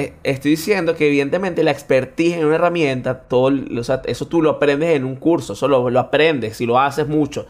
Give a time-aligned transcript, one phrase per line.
[0.00, 4.40] Eh, estoy diciendo que evidentemente la expertise en una herramienta, todo, o sea, eso tú
[4.40, 7.46] lo aprendes en un curso, eso lo, lo aprendes si lo haces mucho.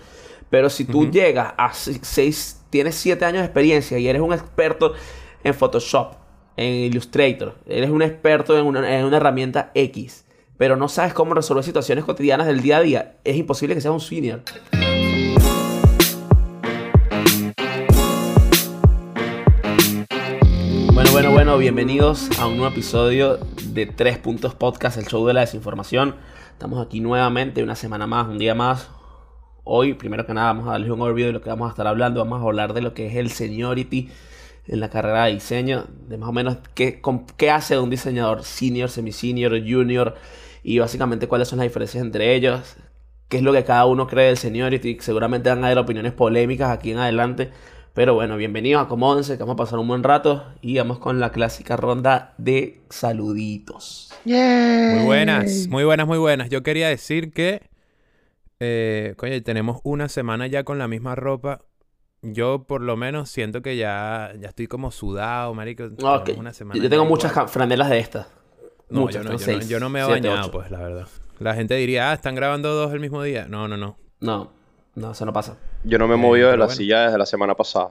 [0.50, 4.94] Pero si tú llegas a seis, tienes siete años de experiencia y eres un experto
[5.44, 6.14] en Photoshop,
[6.56, 10.24] en Illustrator, eres un experto en una, en una herramienta X,
[10.56, 13.94] pero no sabes cómo resolver situaciones cotidianas del día a día, es imposible que seas
[13.94, 14.42] un senior.
[21.20, 25.40] Bueno, bueno, bienvenidos a un nuevo episodio de Tres Puntos Podcast, el show de la
[25.42, 26.14] desinformación.
[26.52, 28.88] Estamos aquí nuevamente, una semana más, un día más.
[29.62, 31.86] Hoy, primero que nada, vamos a darles un overview de lo que vamos a estar
[31.86, 32.20] hablando.
[32.20, 34.08] Vamos a hablar de lo que es el seniority
[34.66, 37.02] en la carrera de diseño, de más o menos qué,
[37.36, 40.14] qué hace un diseñador senior, semi-senior, junior,
[40.62, 42.76] y básicamente cuáles son las diferencias entre ellos,
[43.28, 44.96] qué es lo que cada uno cree del seniority.
[45.00, 47.50] Seguramente van a haber opiniones polémicas aquí en adelante.
[47.92, 51.32] Pero bueno, bienvenidos, acomódense, que vamos a pasar un buen rato y vamos con la
[51.32, 54.12] clásica ronda de saluditos.
[54.24, 56.50] Muy buenas, muy buenas, muy buenas.
[56.50, 57.68] Yo quería decir que,
[58.60, 61.62] eh, coño, tenemos una semana ya con la misma ropa.
[62.22, 65.88] Yo por lo menos siento que ya, ya estoy como sudado, marico.
[66.38, 68.28] Una semana yo tengo muchas franelas de estas.
[68.88, 71.08] No, muchas, yo, no, yo, no, me he bañado, pues, la verdad.
[71.40, 73.46] La gente diría, ah, están grabando dos el mismo día.
[73.48, 73.96] No, no, no.
[74.20, 74.52] No,
[74.94, 75.56] no, eso no pasa.
[75.84, 77.90] Yo no me he eh, movido de la silla desde la semana pasada.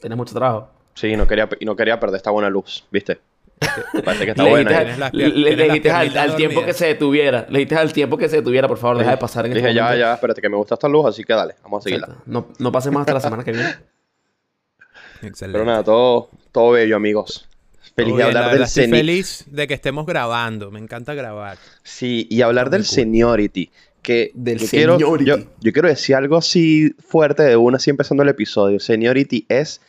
[0.00, 0.70] Tienes mucho trabajo.
[0.94, 3.20] Sí, no quería, y no quería perder esta buena luz, ¿viste?
[4.04, 5.10] Parece que está buena.
[5.12, 7.46] le, dijiste al, tiempo que se detuviera.
[7.48, 9.74] Le dijiste al tiempo que se detuviera, por favor, deja de pasar en Dije, este
[9.74, 12.16] ya, ya, espérate, que me gusta esta luz, así que dale, vamos a seguirla.
[12.26, 13.68] No, no pasemos hasta la semana que viene.
[15.22, 15.58] Excelente.
[15.58, 17.46] Pero nada, todo, todo bello, amigos.
[17.94, 19.06] Feliz de hablar del seniority.
[19.06, 20.70] feliz de que estemos grabando.
[20.70, 21.58] Me encanta grabar.
[21.82, 23.70] Sí, y hablar del seniority
[24.10, 28.28] que del yo quiero, yo, quiero decir algo así fuerte de una, así empezando el
[28.28, 28.80] episodio.
[28.80, 29.80] Seniority es,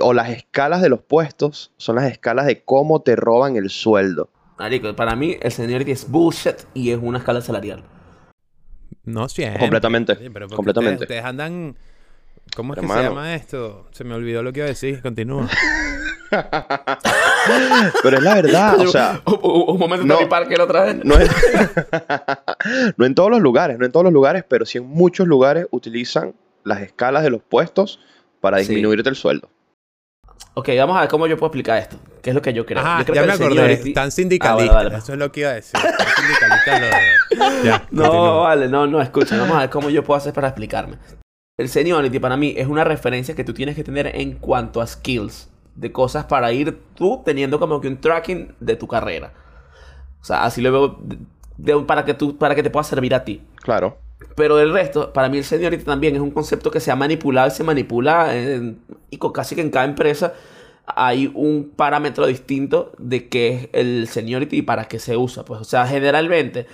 [0.00, 4.30] o las escalas de los puestos, son las escalas de cómo te roban el sueldo.
[4.58, 7.84] Marico, para mí el seniority es bullshit y es una escala salarial.
[9.04, 9.60] No siempre.
[9.60, 10.16] Completamente.
[10.54, 11.04] completamente.
[11.04, 11.76] Ustedes, andan...
[12.56, 13.86] ¿Cómo es que se llama esto?
[13.92, 15.02] Se me olvidó lo que iba a decir.
[15.02, 15.46] Continúa.
[18.02, 19.20] Pero es la verdad, o sea...
[19.24, 20.96] Un, momento no, parque la otra vez.
[22.96, 25.66] No, en todos los lugares, no en todos los lugares, pero sí en muchos lugares
[25.70, 28.00] utilizan las escalas de los puestos
[28.40, 29.48] para disminuirte el sueldo.
[30.54, 31.96] Ok, vamos a ver cómo yo puedo explicar esto.
[32.22, 32.82] ¿Qué es lo que yo creo?
[32.82, 33.72] yo creo ya me acordé.
[33.72, 35.04] Están sindicalistas.
[35.04, 35.80] Eso es lo que iba a decir.
[36.16, 37.82] sindicalistas.
[37.90, 39.38] no, vale, no, no, escucha.
[39.38, 40.98] Vamos a ver cómo yo puedo hacer para explicarme.
[41.58, 44.86] El seniority para mí es una referencia que tú tienes que tener en cuanto a
[44.86, 45.48] skills
[45.80, 49.32] de cosas para ir tú teniendo como que un tracking de tu carrera.
[50.20, 50.98] O sea, así lo
[51.56, 53.42] veo para, que tú, para que te pueda servir a ti.
[53.62, 53.96] Claro.
[54.36, 57.48] Pero del resto, para mí el seniority también es un concepto que se ha manipulado
[57.48, 58.34] y se manipula
[59.08, 60.34] y casi que en cada empresa
[60.84, 65.44] hay un parámetro distinto de qué es el seniority y para qué se usa.
[65.46, 66.66] Pues, o sea, generalmente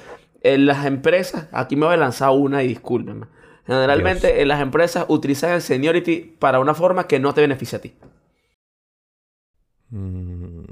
[0.42, 3.26] en las empresas, aquí me voy a lanzar una y discúlpenme.
[3.66, 7.80] Generalmente en las empresas utilizan el seniority para una forma que no te beneficia a
[7.80, 7.94] ti.
[9.90, 10.64] Mm,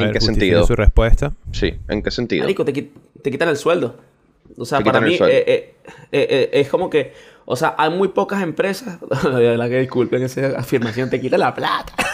[0.00, 0.66] ¿En qué sentido?
[0.66, 1.32] su respuesta?
[1.52, 2.46] Sí, ¿en qué sentido?
[2.46, 3.96] te, quitan el sueldo.
[4.56, 5.74] O sea, para mí eh, eh,
[6.12, 7.12] eh, es como que,
[7.44, 11.54] o sea, hay muy pocas empresas, de la que disculpen esa afirmación, te quitan la
[11.54, 11.92] plata.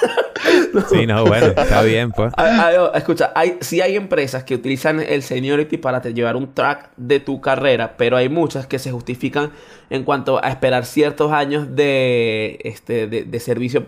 [0.90, 2.32] Sí, no, bueno, está bien, pues.
[2.94, 7.20] escucha, hay, sí hay empresas que utilizan el seniority para te llevar un track de
[7.20, 9.52] tu carrera, pero hay muchas que se justifican
[9.88, 13.86] en cuanto a esperar ciertos años de, este, de, de servicio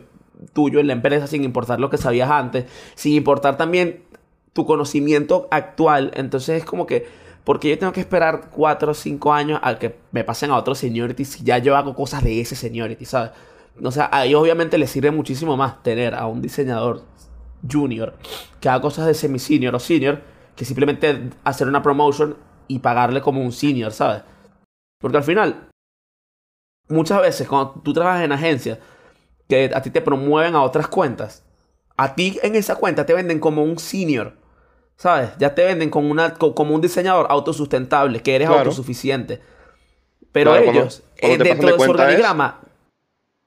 [0.52, 4.02] tuyo en la empresa sin importar lo que sabías antes, sin importar también
[4.52, 6.12] tu conocimiento actual.
[6.14, 7.06] Entonces es como que,
[7.44, 10.74] porque yo tengo que esperar 4 o 5 años a que me pasen a otro
[10.74, 13.32] seniority si ya yo hago cosas de ese seniority, ¿sabes?
[13.82, 17.02] O sea, a ellos obviamente les sirve muchísimo más tener a un diseñador
[17.70, 18.14] junior
[18.60, 20.22] que haga cosas de semi-senior o senior
[20.54, 22.36] que simplemente hacer una promotion
[22.68, 24.22] y pagarle como un senior, ¿sabes?
[25.00, 25.68] Porque al final,
[26.88, 28.78] muchas veces cuando tú trabajas en agencia,
[29.48, 31.44] que a ti te promueven a otras cuentas,
[31.96, 34.34] a ti en esa cuenta te venden como un senior.
[34.96, 35.30] ¿Sabes?
[35.38, 39.40] Ya te venden como, una, como un diseñador autosustentable, que eres autosuficiente.
[40.30, 42.60] Pero ellos, eh, dentro de su organigrama.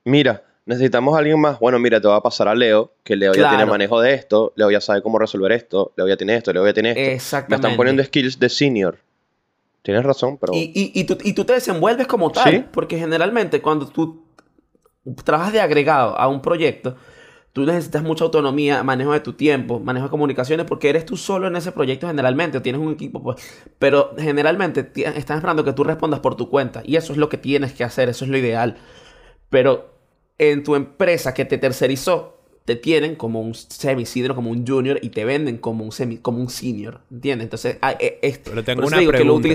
[0.04, 1.60] mira, necesitamos a alguien más.
[1.60, 4.54] Bueno, mira, te va a pasar a Leo, que Leo ya tiene manejo de esto,
[4.56, 7.02] Leo ya sabe cómo resolver esto, Leo ya tiene esto, Leo ya tiene esto.
[7.02, 7.50] Exactamente.
[7.50, 9.00] Me están poniendo skills de senior.
[9.82, 10.54] Tienes razón, pero.
[10.54, 12.70] Y, y, y, tú, y tú te desenvuelves como tal.
[12.72, 14.27] Porque generalmente cuando tú
[15.24, 16.96] trabajas de agregado a un proyecto,
[17.54, 21.48] tú necesitas mucha autonomía, manejo de tu tiempo, manejo de comunicaciones, porque eres tú solo
[21.48, 23.38] en ese proyecto generalmente, o tienes un equipo, pues,
[23.80, 27.38] pero generalmente están esperando que tú respondas por tu cuenta, y eso es lo que
[27.38, 28.78] tienes que hacer, eso es lo ideal.
[29.50, 29.98] Pero
[30.38, 35.10] en tu empresa que te tercerizó, te tienen como un semi-senior, como un junior y
[35.10, 37.46] te venden como un semi, como un senior, ¿entiendes?
[37.46, 38.52] Entonces, ah, eh, esto.
[38.52, 39.50] Pero tengo una pregunta.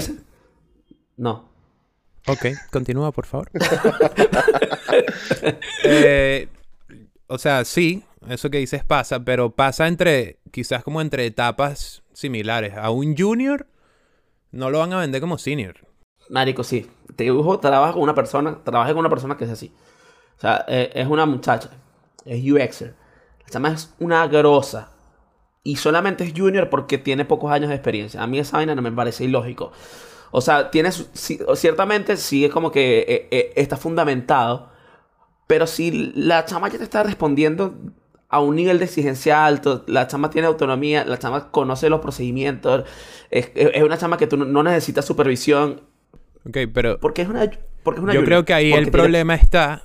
[1.19, 1.53] No.
[2.27, 3.51] Ok, continúa, por favor.
[5.85, 6.49] Eh,
[7.27, 12.75] o sea, sí, eso que dices pasa, pero pasa entre, quizás como entre etapas similares.
[12.77, 13.67] A un junior
[14.51, 15.77] no lo van a vender como senior.
[16.29, 16.89] Marico, sí.
[17.17, 19.73] Te dibujo, trabaja con una persona, trabajé con una persona que es así.
[20.39, 21.71] O sea, eh, es una muchacha,
[22.25, 22.95] es UXer.
[23.41, 24.91] La chama es una grosa.
[25.65, 28.23] Y solamente es junior porque tiene pocos años de experiencia.
[28.23, 29.73] A mí esa vaina no me parece ilógico.
[30.33, 34.72] O sea, tiene, ciertamente sí es como que eh, eh, está fundamentado.
[35.53, 37.75] Pero si la chama ya te está respondiendo
[38.31, 42.85] a un nivel de exigencia alto, la chama tiene autonomía, la chama conoce los procedimientos,
[43.31, 43.51] es,
[43.83, 45.83] una chama que tú no necesitas supervisión.
[46.49, 46.99] Ok, pero...
[47.01, 47.51] Porque es una...
[47.83, 49.83] Porque es una yo creo que ahí el problema está...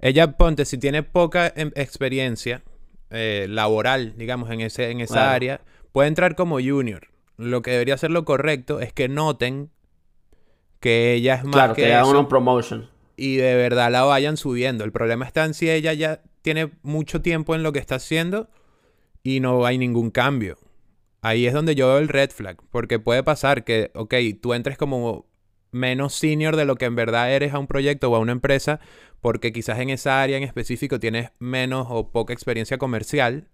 [0.00, 2.62] Ella, ponte, si tiene poca em, experiencia
[3.10, 5.60] eh, laboral, digamos, en, ese, en esa área,
[5.92, 7.08] puede entrar como junior.
[7.36, 9.68] Lo que debería ser lo correcto es que noten
[10.80, 12.88] que ella es más claro, que, hagan una promotion.
[13.18, 14.84] Y de verdad la vayan subiendo.
[14.84, 18.48] El problema está en si ella ya tiene mucho tiempo en lo que está haciendo
[19.24, 20.56] y no hay ningún cambio.
[21.20, 24.78] Ahí es donde yo veo el red flag, porque puede pasar que, ok, tú entres
[24.78, 25.26] como
[25.72, 28.78] menos senior de lo que en verdad eres a un proyecto o a una empresa,
[29.20, 33.48] porque quizás en esa área en específico tienes menos o poca experiencia comercial,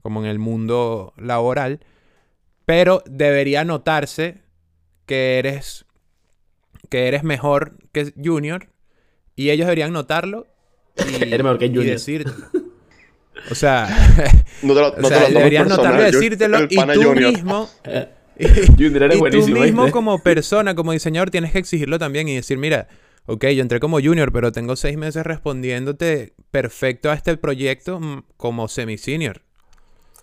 [0.00, 1.80] como en el mundo laboral,
[2.64, 4.40] pero debería notarse
[5.04, 5.84] que eres
[6.88, 8.71] que eres mejor que junior
[9.42, 10.46] y ellos deberían notarlo
[10.96, 11.18] y,
[11.84, 12.30] decirte.
[13.50, 13.88] O sea,
[14.62, 17.68] deberían notarlo y decírtelo y tú mismo
[18.38, 22.88] y tú mismo como persona, como diseñador, tienes que exigirlo también y decir, mira,
[23.26, 28.24] ok, yo entré como junior, pero tengo seis meses respondiéndote perfecto a este proyecto mm,
[28.36, 29.42] como semi-senior.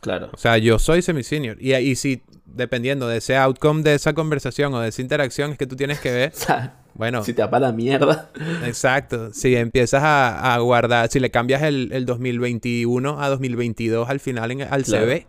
[0.01, 0.30] Claro.
[0.33, 1.57] O sea, yo soy semi-senior.
[1.60, 5.57] Y, y si, dependiendo de ese outcome de esa conversación o de esa interacción, es
[5.57, 6.33] que tú tienes que ver.
[7.00, 7.24] Bueno.
[7.24, 8.30] Si te apa la mierda.
[8.63, 9.34] Exacto.
[9.34, 14.86] Si empiezas a, guardar, si le cambias el, 2021 a 2022 al final en, al
[14.86, 15.25] CV.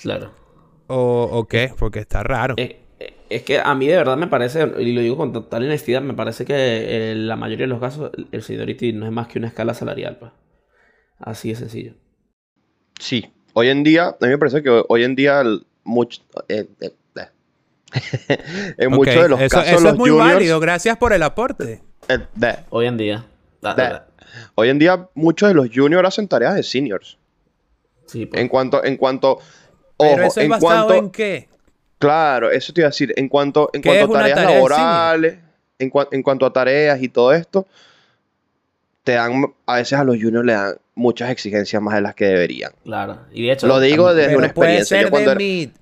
[0.00, 0.32] Claro.
[0.86, 2.54] O, o, qué, porque está raro.
[2.56, 5.64] Eh, eh, es, que a mí de verdad me parece, y lo digo con total
[5.64, 9.28] honestidad, me parece que en la mayoría de los casos el seniority no es más
[9.28, 10.16] que una escala salarial.
[10.18, 10.32] Pues.
[11.18, 11.94] Así de sencillo.
[12.98, 15.42] Sí, Hoy en día, a mí me parece que hoy en día,
[15.82, 16.94] mucho, eh, eh, eh.
[18.78, 20.60] en muchos de los casos, eso es muy válido.
[20.60, 21.82] Gracias por el aporte.
[22.70, 23.24] hoy en día.
[24.54, 27.18] hoy en día, muchos de los juniors hacen tareas de seniors.
[28.06, 28.40] Sí, pues.
[28.40, 29.38] En cuanto, en cuanto.
[29.98, 31.48] Pero eso es en basado en qué?
[31.98, 33.12] Claro, eso te iba a decir.
[33.16, 35.38] En cuanto, en cuanto a tareas laborales,
[35.78, 37.66] en, en cuanto a tareas y todo esto,
[39.02, 42.26] te dan, a veces a los juniors le dan muchas exigencias más de las que
[42.26, 42.72] deberían.
[42.84, 43.20] Claro.
[43.32, 44.96] Y de hecho, lo digo desde una experiencia.
[44.96, 45.72] Puede ser yo cuando era,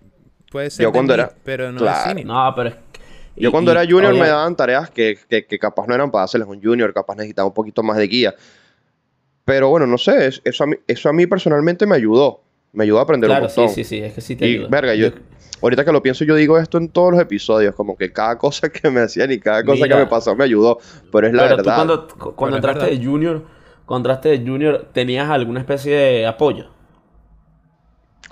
[0.55, 2.77] puede ser yo cuando era, pero no es No, pero es
[3.37, 6.49] yo cuando era junior me daban tareas que, que, que, capaz no eran para hacerles
[6.49, 8.35] un junior, capaz necesitaba un poquito más de guía.
[9.45, 12.43] Pero bueno, no sé, eso a mí, eso a mí personalmente me ayudó.
[12.73, 13.69] Me ayudó a aprender un montón.
[13.69, 15.09] sí, sí, sí, es que sí te y, verga, yo,
[15.63, 18.69] ahorita que lo pienso, yo digo esto en todos los episodios, como que cada cosa
[18.69, 20.79] que me hacían y cada cosa que me pasó me ayudó.
[21.11, 21.59] Pero es la verdad.
[21.59, 23.43] Tú cuando, cuando entraste de junior
[23.87, 26.67] contraste de Junior, ¿tenías alguna especie de apoyo?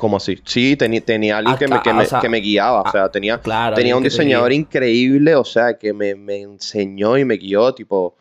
[0.02, 0.36] ¿Cómo así?
[0.44, 3.40] Sí, tenía alguien que, me, que, me, guiaba, o sea, tenía,
[3.72, 8.16] tenía un diseñador increíble, o sea, que me, enseñó y me guió, tipo,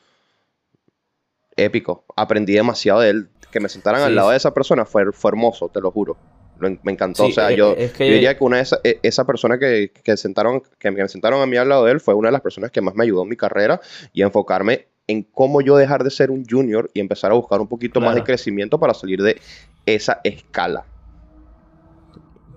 [1.56, 2.06] épico.
[2.16, 3.30] Aprendí demasiado de él.
[3.52, 6.18] Que me sentaran al lado de esa persona fue, fue hermoso, te lo juro.
[6.60, 7.26] me encantó.
[7.26, 10.92] o sea, yo, diría que una de esa, e, esa persona que, que, sentaron, que
[10.92, 12.94] me sentaron a mí al lado de él fue una de las personas que más
[12.94, 13.82] me ayudó en mi carrera
[14.14, 17.60] y a enfocarme en cómo yo dejar de ser un junior y empezar a buscar
[17.60, 19.42] un poquito más de crecimiento para salir de
[19.88, 20.86] esa escala.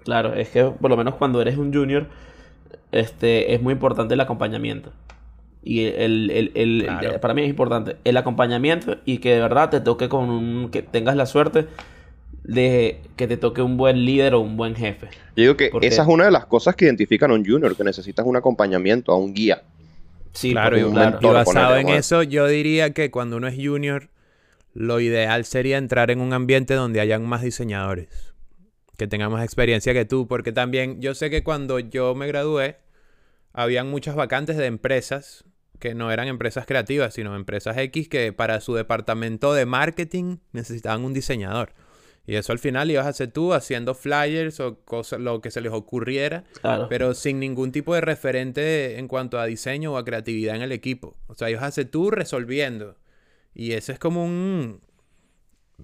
[0.05, 2.07] Claro, es que por lo menos cuando eres un junior,
[2.93, 4.93] este, es muy importante el acompañamiento.
[5.63, 10.29] Y el, para mí es importante el acompañamiento y que de verdad te toque con
[10.29, 11.67] un, que tengas la suerte
[12.43, 15.09] de que te toque un buen líder o un buen jefe.
[15.35, 17.83] Yo digo que esa es una de las cosas que identifican a un junior, que
[17.83, 19.63] necesitas un acompañamiento, a un guía.
[20.33, 24.09] Sí, claro, y, basado en eso, yo diría que cuando uno es junior,
[24.75, 28.34] lo ideal sería entrar en un ambiente donde hayan más diseñadores,
[28.97, 32.79] que tengan más experiencia que tú, porque también yo sé que cuando yo me gradué,
[33.53, 35.45] habían muchas vacantes de empresas
[35.79, 41.05] que no eran empresas creativas, sino empresas X que para su departamento de marketing necesitaban
[41.05, 41.73] un diseñador.
[42.27, 45.61] Y eso al final ibas a hacer tú haciendo flyers o cosas, lo que se
[45.61, 46.45] les ocurriera,
[46.89, 50.73] pero sin ningún tipo de referente en cuanto a diseño o a creatividad en el
[50.73, 51.19] equipo.
[51.27, 52.97] O sea, ibas a hacer tú resolviendo.
[53.55, 54.81] Y eso es como un...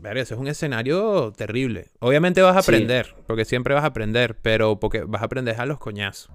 [0.00, 1.88] verga, eso es un escenario terrible.
[2.00, 5.66] Obviamente vas a aprender, porque siempre vas a aprender, pero porque vas a aprender a
[5.66, 6.30] los coñazos.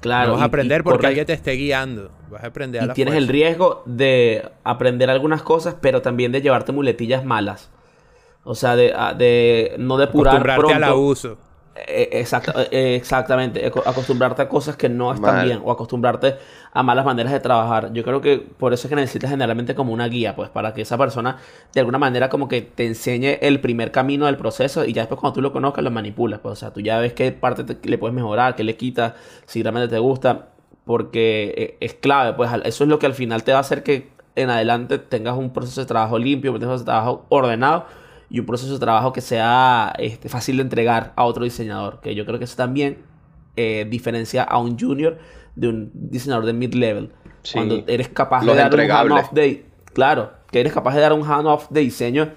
[0.00, 0.28] Claro.
[0.28, 2.10] No vas a aprender porque alguien te esté guiando.
[2.30, 6.42] Vas a aprender a y tienes el riesgo de aprender algunas cosas, pero también de
[6.42, 7.70] llevarte muletillas malas.
[8.42, 11.38] O sea, de, de no depurar Acostumbrarte al abuso.
[11.76, 12.08] Eh,
[12.70, 16.36] eh, exactamente, acostumbrarte a cosas que no están bien o acostumbrarte
[16.72, 17.92] a malas maneras de trabajar.
[17.92, 20.82] Yo creo que por eso es que necesitas generalmente como una guía, pues para que
[20.82, 21.38] esa persona
[21.72, 25.20] de alguna manera como que te enseñe el primer camino del proceso y ya después
[25.20, 26.38] cuando tú lo conozcas lo manipulas.
[26.38, 29.14] Pues, o sea, tú ya ves qué parte le puedes mejorar, qué le quitas,
[29.44, 30.50] si realmente te gusta,
[30.84, 33.82] porque eh, es clave, pues eso es lo que al final te va a hacer
[33.82, 37.86] que en adelante tengas un proceso de trabajo limpio, un proceso de trabajo ordenado
[38.34, 42.00] y un proceso de trabajo que sea este, fácil de entregar a otro diseñador.
[42.00, 42.98] Que yo creo que eso también
[43.54, 45.18] eh, diferencia a un junior
[45.54, 47.12] de un diseñador de mid-level.
[47.52, 49.66] Cuando eres capaz de dar un hand-off de...
[49.92, 52.32] Claro, que eres capaz de dar un hand-off de diseño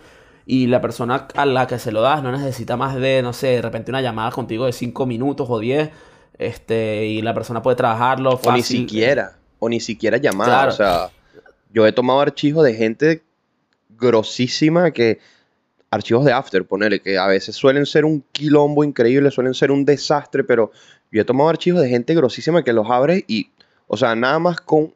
[0.45, 3.47] y la persona a la que se lo das no necesita más de, no sé,
[3.47, 5.89] de repente una llamada contigo de 5 minutos o 10.
[6.37, 8.51] Este, y la persona puede trabajarlo fácil.
[8.51, 10.67] O ni siquiera, o ni siquiera llamada.
[10.67, 11.09] O sea,
[11.73, 13.23] yo he tomado archivos de gente
[13.89, 15.17] grosísima que
[15.89, 19.85] archivos de After, ponele, que a veces suelen ser un quilombo increíble, suelen ser un
[19.85, 20.71] desastre, pero
[21.11, 23.49] yo he tomado archivos de gente grosísima que los abre y,
[23.87, 24.93] o sea, nada más con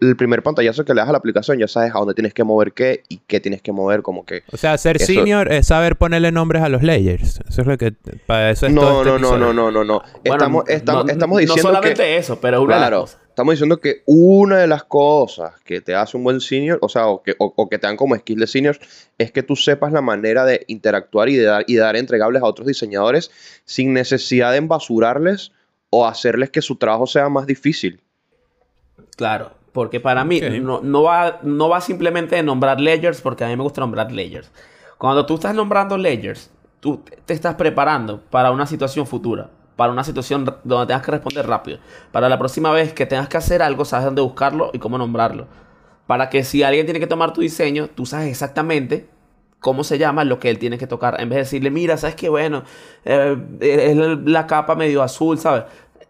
[0.00, 2.42] el primer pantallazo que le das a la aplicación, ya sabes a dónde tienes que
[2.42, 4.42] mover qué y qué tienes que mover, como que...
[4.52, 7.40] O sea, ser senior es saber ponerle nombres a los layers.
[7.48, 7.92] Eso es lo que...
[8.26, 11.68] Para eso es no, no, no, no, no, no, no, estamos, estamos, estamos diciendo No
[11.68, 16.18] solamente eso, pero una claro, estamos diciendo que una de las cosas que te hace
[16.18, 18.78] un buen senior, o sea, o que, o, que te dan como skill de seniors,
[19.16, 22.46] es que tú sepas la manera de interactuar y de dar, y dar entregables a
[22.46, 23.30] otros diseñadores
[23.64, 25.52] sin necesidad de embasurarles
[25.88, 28.00] o hacerles que su trabajo sea más difícil.
[29.16, 33.48] Claro, porque para mí no, no, va, no va simplemente de nombrar layers, porque a
[33.48, 34.50] mí me gusta nombrar layers.
[34.98, 39.48] Cuando tú estás nombrando layers, tú te estás preparando para una situación futura
[39.82, 41.80] para una situación donde tengas que responder rápido.
[42.12, 45.48] Para la próxima vez que tengas que hacer algo, sabes dónde buscarlo y cómo nombrarlo.
[46.06, 49.08] Para que si alguien tiene que tomar tu diseño, tú sabes exactamente
[49.58, 51.20] cómo se llama lo que él tiene que tocar.
[51.20, 52.62] En vez de decirle, mira, sabes que bueno,
[53.04, 55.64] eh, es la capa medio azul, ¿sabes?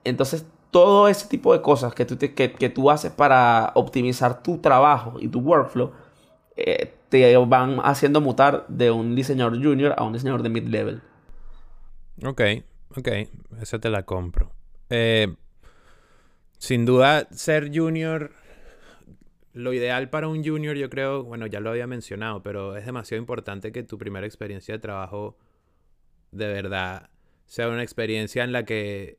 [0.04, 5.14] Entonces, todo ese tipo de cosas que tú, que, tú haces para optimizar tu trabajo
[5.18, 5.92] y tu workflow,
[6.56, 11.00] eh, te van haciendo mutar de un diseñador junior a un diseñador de mid-level.
[12.22, 12.42] Ok,
[12.96, 13.08] Ok,
[13.60, 14.52] esa te la compro.
[14.90, 15.34] Eh,
[16.58, 18.32] sin duda, ser junior,
[19.54, 23.20] lo ideal para un junior, yo creo, bueno, ya lo había mencionado, pero es demasiado
[23.20, 25.36] importante que tu primera experiencia de trabajo
[26.30, 27.10] de verdad
[27.46, 29.18] sea una experiencia en la que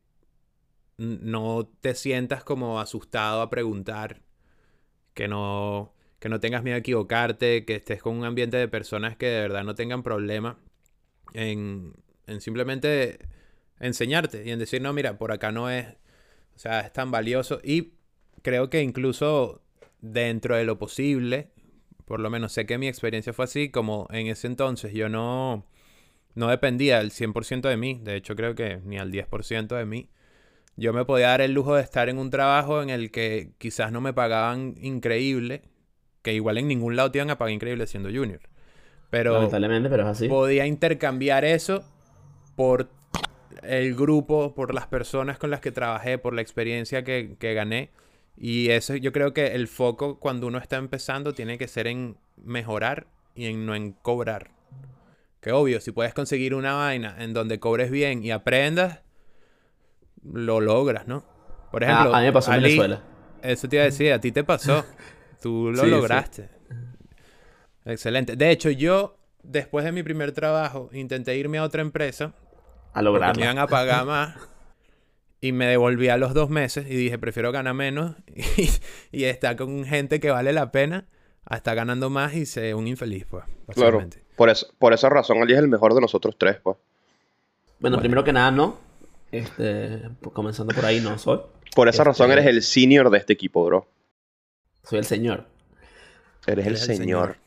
[0.97, 4.21] no te sientas como asustado a preguntar,
[5.13, 9.17] que no, que no tengas miedo a equivocarte, que estés con un ambiente de personas
[9.17, 10.57] que de verdad no tengan problema
[11.33, 11.93] en,
[12.27, 13.19] en simplemente
[13.83, 15.87] enseñarte y en decir, no, mira, por acá no es,
[16.55, 17.59] o sea, es tan valioso.
[17.63, 17.93] Y
[18.41, 19.61] creo que incluso
[20.01, 21.49] dentro de lo posible,
[22.05, 25.65] por lo menos sé que mi experiencia fue así, como en ese entonces yo no,
[26.35, 30.09] no dependía al 100% de mí, de hecho creo que ni al 10% de mí.
[30.75, 33.91] Yo me podía dar el lujo de estar en un trabajo en el que quizás
[33.91, 35.61] no me pagaban increíble,
[36.23, 38.41] que igual en ningún lado te iban a pagar increíble siendo junior.
[39.11, 40.27] Pero, Lamentablemente, pero es así.
[40.27, 41.83] podía intercambiar eso
[42.55, 42.89] por
[43.61, 47.91] el grupo, por las personas con las que trabajé, por la experiencia que, gané.
[48.35, 52.17] Y eso yo creo que el foco cuando uno está empezando tiene que ser en
[52.37, 54.51] mejorar y en no en cobrar.
[55.39, 59.01] Que obvio, si puedes conseguir una vaina en donde cobres bien y aprendas,
[60.23, 61.25] lo logras, ¿no?
[61.71, 63.03] Por ah, ejemplo, a, mí me pasó en Venezuela.
[63.41, 64.85] Eso te iba a decir, a ti te pasó.
[65.41, 66.49] Tú lo lograste.
[67.85, 68.37] Excelente.
[68.37, 72.33] De hecho, yo, después de mi primer trabajo, intenté irme a otra empresa
[72.93, 73.39] a lograrlo.
[73.39, 74.35] Me iban a pagar más.
[75.41, 78.15] Y me devolví a los dos meses y dije, prefiero ganar menos
[79.11, 81.05] y, estar con gente que vale la pena
[81.45, 83.43] a estar ganando más y ser un infeliz, pues.
[83.73, 84.07] Claro.
[84.37, 86.77] Por, eso, por esa razón, Ali es el mejor de nosotros tres, pues.
[87.79, 88.77] Bueno, primero que nada, no.
[89.33, 91.41] Este, pues, comenzando por ahí, no soy.
[91.75, 93.87] Por esa razón este, eres el senior de este equipo, bro.
[94.83, 95.45] Soy el señor.
[96.45, 97.37] Eres, el, señor.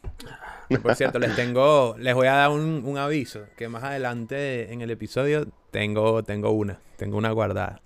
[0.83, 4.91] Por cierto, les tengo, les voy a dar un, aviso, que más adelante en el
[4.91, 7.81] episodio tengo, tengo una, tengo una guardada.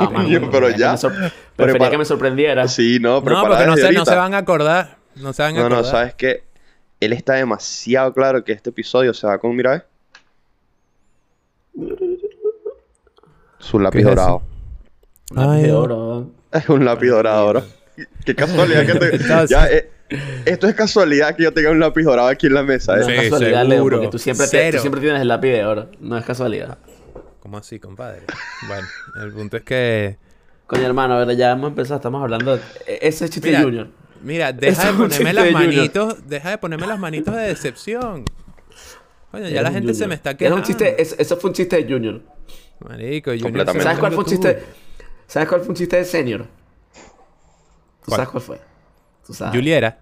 [0.00, 0.96] No, pero ya.
[1.54, 2.66] prefería que me sorprendiera.
[2.66, 4.96] Sí, no, pero No, porque no se, no se, van a acordar.
[5.14, 5.78] No se van a acordar.
[5.78, 6.42] No, sabes que
[6.98, 9.86] él está demasiado claro que este episodio se va con, mira,
[13.58, 14.42] Su lápiz dorado.
[15.30, 16.30] Un lápiz oro.
[16.52, 17.62] Es un lápiz dorado, bro.
[18.24, 19.18] Qué casualidad que te.
[19.48, 19.90] ya, eh,
[20.44, 22.96] Esto es casualidad que yo tenga un lápiz dorado aquí en la mesa.
[22.96, 23.00] ¿eh?
[23.00, 25.90] No es casualidad, Leo, porque tú siempre, siempre tienes el lápiz de oro.
[26.00, 26.78] No es casualidad.
[27.40, 28.22] ¿Cómo así, compadre?
[28.66, 28.86] bueno,
[29.22, 30.18] el punto es que...
[30.66, 31.96] Coño, hermano, a ver, ya hemos empezado.
[31.96, 32.62] Estamos hablando de...
[32.86, 33.88] E-, ese chiste de Junior.
[34.22, 36.28] Mira, deja de ponerme las manitos...
[36.28, 38.24] Deja de ponerme las manitos de decepción.
[39.30, 40.56] Coño, ya la gente se me está quedando.
[40.56, 41.00] un chiste...
[41.00, 42.20] Eso fue un chiste de Junior.
[42.80, 43.66] Marico, Junior...
[43.66, 44.62] ¿Sabes cuál fue un chiste...
[45.26, 46.46] ¿Sabes cuál fue un chiste de Senior?
[48.04, 48.75] ¿Tú sabes cuál fue?
[49.52, 49.98] Juliera.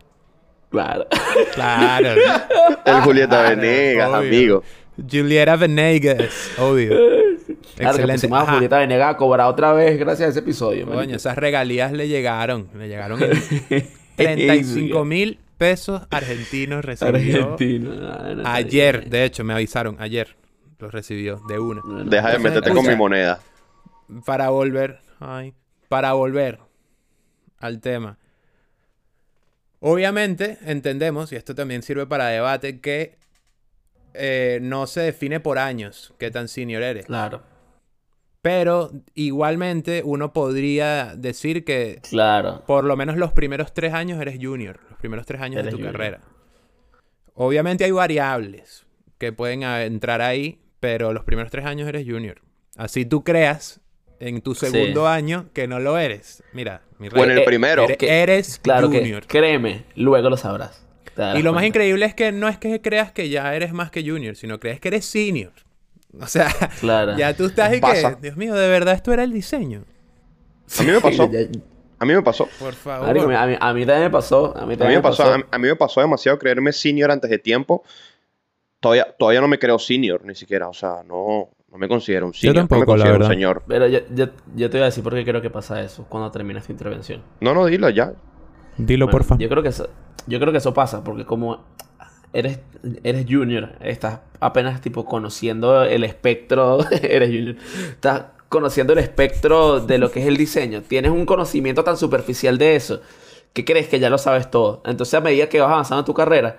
[0.70, 1.06] Claro.
[1.54, 2.20] Claro.
[2.84, 4.62] El Julieta Venegas, amigo.
[5.10, 6.92] Julieta Venegas, obvio.
[7.76, 8.28] Excelente.
[8.28, 10.86] Claro, Julieta Venegas a cobrar otra vez gracias a ese episodio.
[10.86, 12.68] Coño, esas regalías le llegaron.
[12.76, 17.54] Le llegaron en 35 mil pesos argentinos recibió.
[17.54, 17.90] Argentino.
[18.44, 19.96] ayer, de hecho, me avisaron.
[19.98, 20.36] Ayer
[20.78, 21.82] los recibió de una.
[22.04, 23.40] Deja de meterte con mi moneda.
[24.24, 25.00] Para volver.
[25.20, 25.54] Ay,
[25.88, 26.58] para volver
[27.58, 28.18] al tema.
[29.86, 33.18] Obviamente entendemos, y esto también sirve para debate, que
[34.14, 37.04] eh, no se define por años qué tan senior eres.
[37.04, 37.42] Claro.
[38.40, 42.62] Pero igualmente uno podría decir que claro.
[42.66, 45.78] por lo menos los primeros tres años eres junior, los primeros tres años de tu
[45.78, 46.22] carrera.
[47.34, 48.86] Obviamente hay variables
[49.18, 52.40] que pueden entrar ahí, pero los primeros tres años eres junior.
[52.74, 53.82] Así tú creas
[54.24, 56.42] en tu segundo año que no lo eres.
[56.52, 57.84] Mira, mi rey, en el primero.
[57.84, 59.26] Eres, eres claro junior.
[59.26, 60.82] créeme, luego lo sabrás.
[61.36, 64.02] Y lo más increíble es que no es que creas que ya eres más que
[64.02, 65.52] junior, sino crees que eres senior.
[66.20, 66.48] O sea,
[67.18, 69.82] ya tú estás y que, Dios mío, de verdad esto era el diseño.
[70.78, 71.28] A mí me pasó.
[71.98, 72.48] A mí me pasó.
[72.60, 73.08] Por favor.
[73.08, 74.56] a, mí, también me pasó.
[74.56, 75.24] A mí, también me pasó.
[75.24, 77.82] A, mí me pasó demasiado creerme senior antes de tiempo.
[78.78, 80.68] Todavía, todavía no me creo senior, ni siquiera.
[80.68, 81.50] O sea, no.
[81.74, 82.54] No me considero un senior.
[82.54, 83.64] Yo tampoco, me considero un señor.
[83.66, 86.60] Pero yo, yo, te voy a decir por qué creo que pasa eso cuando termina
[86.60, 87.20] esta intervención.
[87.40, 88.12] No, no, dilo ya.
[88.78, 89.36] Dilo, porfa.
[89.38, 89.88] Yo creo que eso,
[90.28, 91.64] yo creo que eso pasa porque como
[92.32, 92.60] eres,
[93.02, 97.56] eres junior, estás apenas tipo conociendo el espectro, eres junior,
[97.88, 100.82] estás conociendo el espectro de lo que es el diseño.
[100.82, 103.00] Tienes un conocimiento tan superficial de eso
[103.52, 104.80] que crees que ya lo sabes todo.
[104.86, 106.56] Entonces a medida que vas avanzando en tu carrera,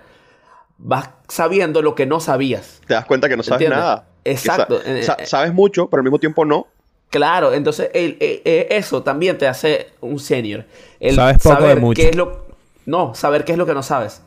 [0.76, 2.82] vas sabiendo lo que no sabías.
[2.86, 4.08] Te das cuenta que no sabes nada.
[4.30, 4.80] Exacto.
[4.84, 6.66] Eh, sabes mucho, pero al mismo tiempo no.
[7.10, 10.64] Claro, entonces eso también te hace un senior.
[10.98, 12.02] El sabes poco saber de mucho.
[12.02, 12.46] Qué es lo,
[12.84, 14.22] no, saber qué es lo que no sabes.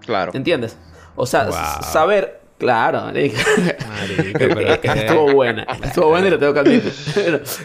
[0.00, 0.32] Claro.
[0.34, 0.76] ¿Entiendes?
[1.16, 1.50] O sea,
[1.82, 2.40] saber.
[2.58, 3.40] Claro, marica.
[4.94, 5.66] Estuvo buena.
[5.82, 6.92] Estuvo buena y lo tengo que admitir.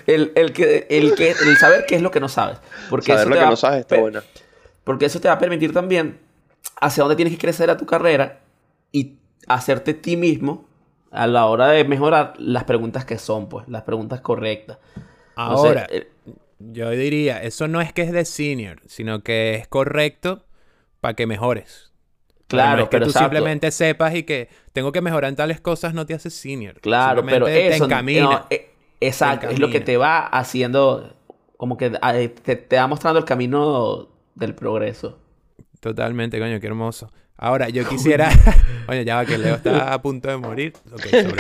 [0.08, 2.58] el, el, que, el, que, el saber qué es lo que no sabes.
[2.90, 4.24] Porque saber lo que no sabes está buena.
[4.84, 6.20] Porque eso te va a permitir también
[6.82, 8.40] hacia dónde tienes que crecer a tu carrera
[8.92, 10.66] y hacerte ti mismo
[11.12, 14.78] a la hora de mejorar las preguntas que son, pues, las preguntas correctas.
[15.36, 16.12] Ahora, eh,
[16.60, 20.46] yo diría, eso no es que es de senior, sino que es correcto
[21.00, 21.92] para que mejores.
[22.48, 26.06] Claro, es que tú simplemente sepas y que tengo que mejorar en tales cosas no
[26.06, 26.80] te hace senior.
[26.82, 28.46] Claro, pero eso te encamina.
[28.50, 31.14] Eh, exacto, es lo que te va haciendo,
[31.58, 35.20] como que eh, te, te va mostrando el camino del progreso.
[35.80, 37.12] Totalmente, coño, qué hermoso.
[37.42, 38.30] Ahora, yo quisiera.
[38.88, 40.74] Oye, ya va que Leo está a punto de morir.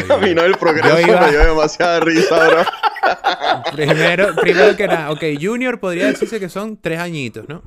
[0.07, 2.63] Caminó el progreso, me dio demasiada risa, bro.
[3.75, 7.62] primero, primero que nada, ok, Junior podría decirse que son tres añitos, ¿no?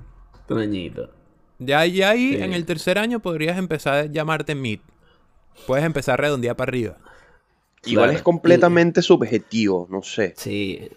[0.46, 1.10] Tres añitos.
[1.58, 4.80] Ya, ya ahí, en el tercer año, podrías empezar a llamarte Mid.
[5.66, 6.96] Puedes empezar a redondear para arriba.
[7.84, 10.32] Igual es completamente subjetivo, no sé.
[10.36, 10.88] Sí.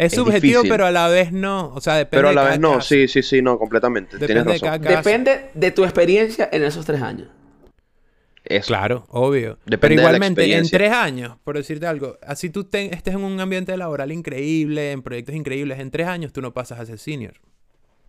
[0.00, 1.72] Es, subjetivo, pero a la vez no.
[1.74, 4.16] O sea, depende Pero a la vez no, sí, sí, sí, no, completamente.
[4.16, 4.82] Depende Tienes razón.
[4.82, 7.28] depende de tu experiencia en esos tres años.
[8.66, 9.58] Claro, obvio.
[9.78, 14.10] pero igualmente, en tres años, por decirte algo, así tú estés en un ambiente laboral
[14.10, 17.34] increíble, en proyectos increíbles, en tres años tú no pasas a ser senior.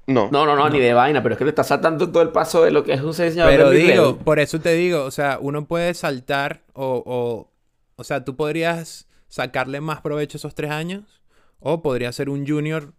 [0.07, 0.29] No.
[0.31, 2.63] No, no, no, ni de vaina, pero es que le estás saltando todo el paso
[2.63, 3.47] de lo que es un senior.
[3.47, 7.51] Pero digo, por eso te digo, o sea, uno puede saltar o, o,
[7.97, 11.20] o sea, tú podrías sacarle más provecho esos tres años
[11.61, 12.93] o podría ser un junior,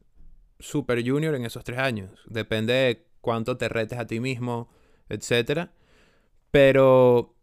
[0.58, 2.10] super junior en esos tres años.
[2.26, 4.70] Depende de cuánto te retes a ti mismo,
[5.08, 5.68] etc.
[6.50, 7.34] Pero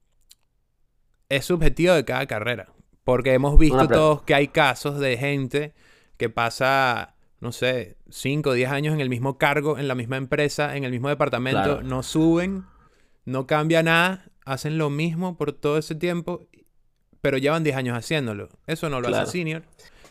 [1.28, 2.74] es subjetivo de cada carrera.
[3.04, 5.74] Porque hemos visto todos que hay casos de gente
[6.18, 10.18] que pasa, no sé, 5 o 10 años en el mismo cargo, en la misma
[10.18, 12.66] empresa, en el mismo departamento, no suben,
[13.26, 16.48] no cambia nada, hacen lo mismo por todo ese tiempo,
[17.20, 18.50] pero llevan 10 años haciéndolo.
[18.68, 19.64] Eso no lo hace senior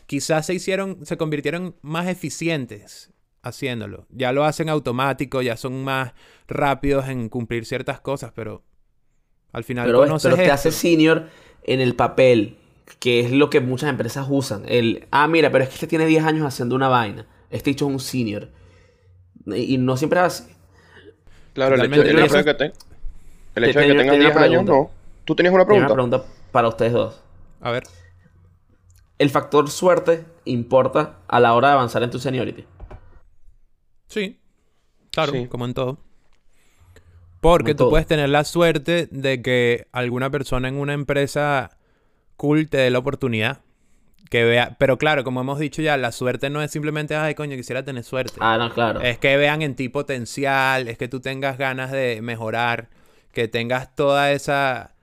[0.09, 3.11] quizás se hicieron, se convirtieron más eficientes
[3.43, 4.07] haciéndolo.
[4.09, 6.13] Ya lo hacen automático, ya son más
[6.47, 8.63] rápidos en cumplir ciertas cosas, pero
[9.51, 11.27] al final pero, pero te hace senior
[11.63, 12.57] en el papel,
[12.97, 14.63] que es lo que muchas empresas usan.
[14.67, 17.27] El, ah, mira, pero es que este tiene 10 años haciendo una vaina.
[17.51, 18.49] Este hecho es un senior.
[19.45, 20.43] Y no siempre es así.
[21.53, 22.73] Claro, el hecho, el hecho de que, te,
[23.53, 24.89] el hecho de que tengas 10 años, no.
[25.23, 25.85] ¿Tú tenías una pregunta?
[25.85, 27.21] Una pregunta para ustedes dos.
[27.61, 27.83] A ver.
[29.19, 32.65] ¿El factor suerte importa a la hora de avanzar en tu seniority?
[34.07, 34.39] Sí.
[35.11, 35.99] Claro, como en todo.
[37.41, 41.77] Porque tú puedes tener la suerte de que alguna persona en una empresa
[42.37, 43.61] cool te dé la oportunidad.
[44.29, 47.57] Que vea, pero claro, como hemos dicho ya, la suerte no es simplemente, ay, coño,
[47.57, 48.37] quisiera tener suerte.
[48.39, 49.01] Ah, no, claro.
[49.01, 52.89] Es que vean en ti potencial, es que tú tengas ganas de mejorar,
[53.33, 54.93] que tengas toda esa,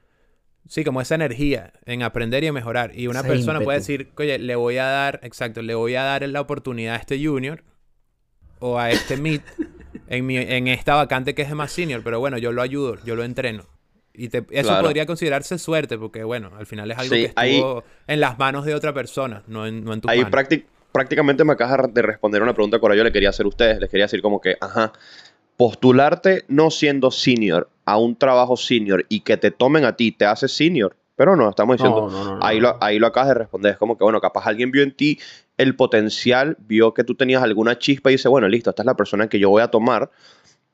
[0.68, 2.92] sí, como esa energía en aprender y en mejorar.
[2.94, 6.28] Y una persona puede decir, oye, le voy a dar, exacto, le voy a dar
[6.28, 7.62] la oportunidad a este junior
[8.58, 9.40] o a este mid
[10.08, 13.24] en, en esta vacante que es más senior, pero bueno, yo lo ayudo, yo lo
[13.24, 13.64] entreno.
[14.16, 18.38] Y eso podría considerarse suerte, porque bueno, al final es algo que estuvo en las
[18.38, 20.24] manos de otra persona, no en, no en tu Ahí
[20.90, 23.78] prácticamente me acabas de responder una pregunta que ahora yo le quería hacer a ustedes.
[23.78, 24.94] Les quería decir como que, ajá,
[25.58, 30.26] postularte no siendo senior a un trabajo senior y que te tomen a ti te
[30.26, 30.96] hace senior.
[31.14, 33.72] Pero no, estamos diciendo, ahí, lo, ahí lo acabas de responder.
[33.72, 35.18] Es como que, bueno, capaz alguien vio en ti
[35.56, 38.96] el potencial, vio que tú tenías alguna chispa y dice, bueno, listo, esta es la
[38.96, 40.10] persona que yo voy a tomar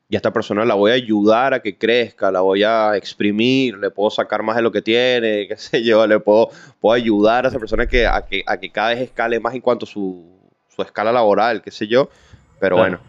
[0.09, 3.77] y a esta persona la voy a ayudar a que crezca, la voy a exprimir,
[3.77, 6.49] le puedo sacar más de lo que tiene, qué sé yo, le puedo,
[6.81, 9.61] puedo ayudar a esa persona que, a, que, a que cada vez escale más en
[9.61, 10.25] cuanto a su,
[10.67, 12.09] su escala laboral, qué sé yo.
[12.59, 12.99] Pero bueno.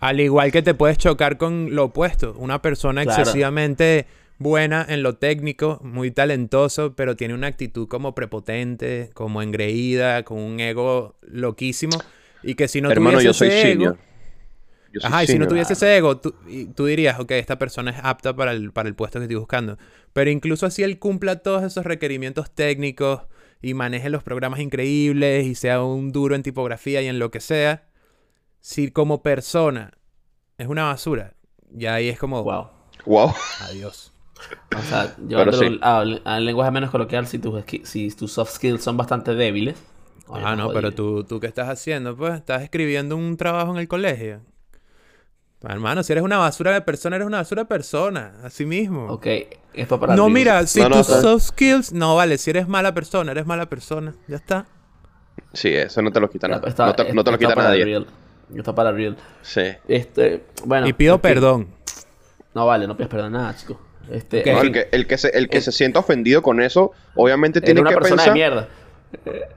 [0.00, 4.06] Al igual que te puedes chocar con lo opuesto, una persona excesivamente
[4.38, 10.38] buena en lo técnico, muy talentoso, pero tiene una actitud como prepotente, como engreída, con
[10.38, 11.98] un ego loquísimo.
[12.42, 13.98] Y que si no Hermano, tuviese yo soy ese ego,
[15.02, 16.34] Ajá, y si no tuviese ese ego, tú,
[16.74, 19.78] tú, dirías, ok, esta persona es apta para el, para el puesto que estoy buscando.
[20.12, 23.22] Pero incluso así él cumpla todos esos requerimientos técnicos
[23.62, 27.40] y maneje los programas increíbles y sea un duro en tipografía y en lo que
[27.40, 27.84] sea,
[28.60, 29.92] si como persona
[30.58, 31.34] es una basura,
[31.70, 32.42] ya ahí es como...
[32.42, 32.68] Wow.
[33.06, 33.32] Wow.
[33.62, 34.12] Adiós.
[34.76, 39.34] O sea, llevándolo al, lenguaje menos coloquial, si tus, si tus soft skills son bastante
[39.34, 39.76] débiles.
[40.28, 42.16] Ah, no, pero tú, tú, ¿qué estás haciendo?
[42.16, 44.40] Pues estás escribiendo un trabajo en el colegio.
[45.62, 48.34] Hermano, si eres una basura de persona, eres una basura de persona.
[48.42, 49.06] Así mismo.
[49.08, 49.26] Ok,
[49.74, 51.92] esto para No, mira, si tus soft skills...
[51.92, 54.14] No, vale, si eres mala persona, eres mala persona.
[54.26, 54.66] Ya está.
[55.52, 56.66] Sí, eso no te lo quita nada.
[57.12, 58.06] no, te, lo quita nadie.
[58.56, 59.16] Esto para real.
[59.42, 59.62] Sí.
[59.88, 60.88] Este, bueno.
[60.88, 61.68] Y pido perdón.
[62.54, 63.80] No vale, no pides perdón nada, chico.
[64.10, 67.80] Este, el, que, el que se, el que se sienta ofendido con eso, obviamente tiene
[67.80, 68.68] una que persona de mierda.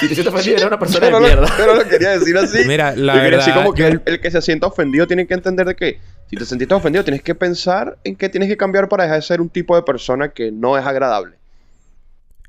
[0.00, 1.54] Si te sientes ofendido, eres una persona de mierda.
[1.56, 2.64] pero lo quería decir así.
[2.66, 3.38] Mira, la verdad...
[3.38, 6.00] Decir como que el, que se sienta ofendido tiene que entender de que...
[6.28, 9.22] Si te sentiste ofendido, tienes que pensar en qué tienes que cambiar para dejar de
[9.22, 11.36] ser un tipo de persona que no es agradable.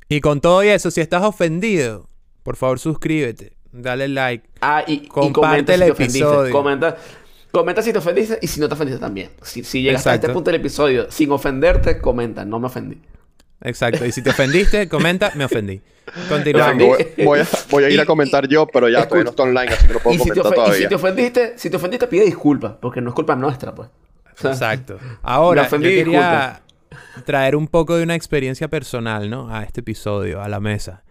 [0.09, 2.09] Y con todo eso, si estás ofendido,
[2.41, 4.47] por favor suscríbete, dale like.
[4.61, 6.51] Ah, y, comparte el episodio.
[6.51, 6.97] Comenta,
[7.51, 9.31] Comenta si te ofendiste y si no te ofendiste también.
[9.41, 13.01] Si, si llegaste a este punto del episodio sin ofenderte, comenta, no me ofendí.
[13.61, 14.05] Exacto.
[14.05, 15.81] Y si te ofendiste, comenta, me ofendí.
[16.27, 16.97] Continuamos.
[17.71, 19.99] Voy, a, ir a comentar yo, pero ya todavía no está online, así que no
[19.99, 20.77] puedo comentar todavía.
[20.77, 23.89] Y si te ofendiste, si te ofendiste, pide disculpas, porque no es culpa nuestra, pues.
[24.43, 24.99] Exacto.
[25.23, 26.61] Ahora, yo quería
[27.25, 29.53] traer un poco de una experiencia personal, ¿no?
[29.53, 31.03] A este episodio, a la mesa.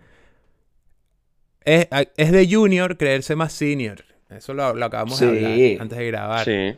[1.64, 4.04] Es, es de junior creerse más senior.
[4.30, 6.44] Eso lo, acabamos de hablar antes de grabar.
[6.44, 6.76] Sí.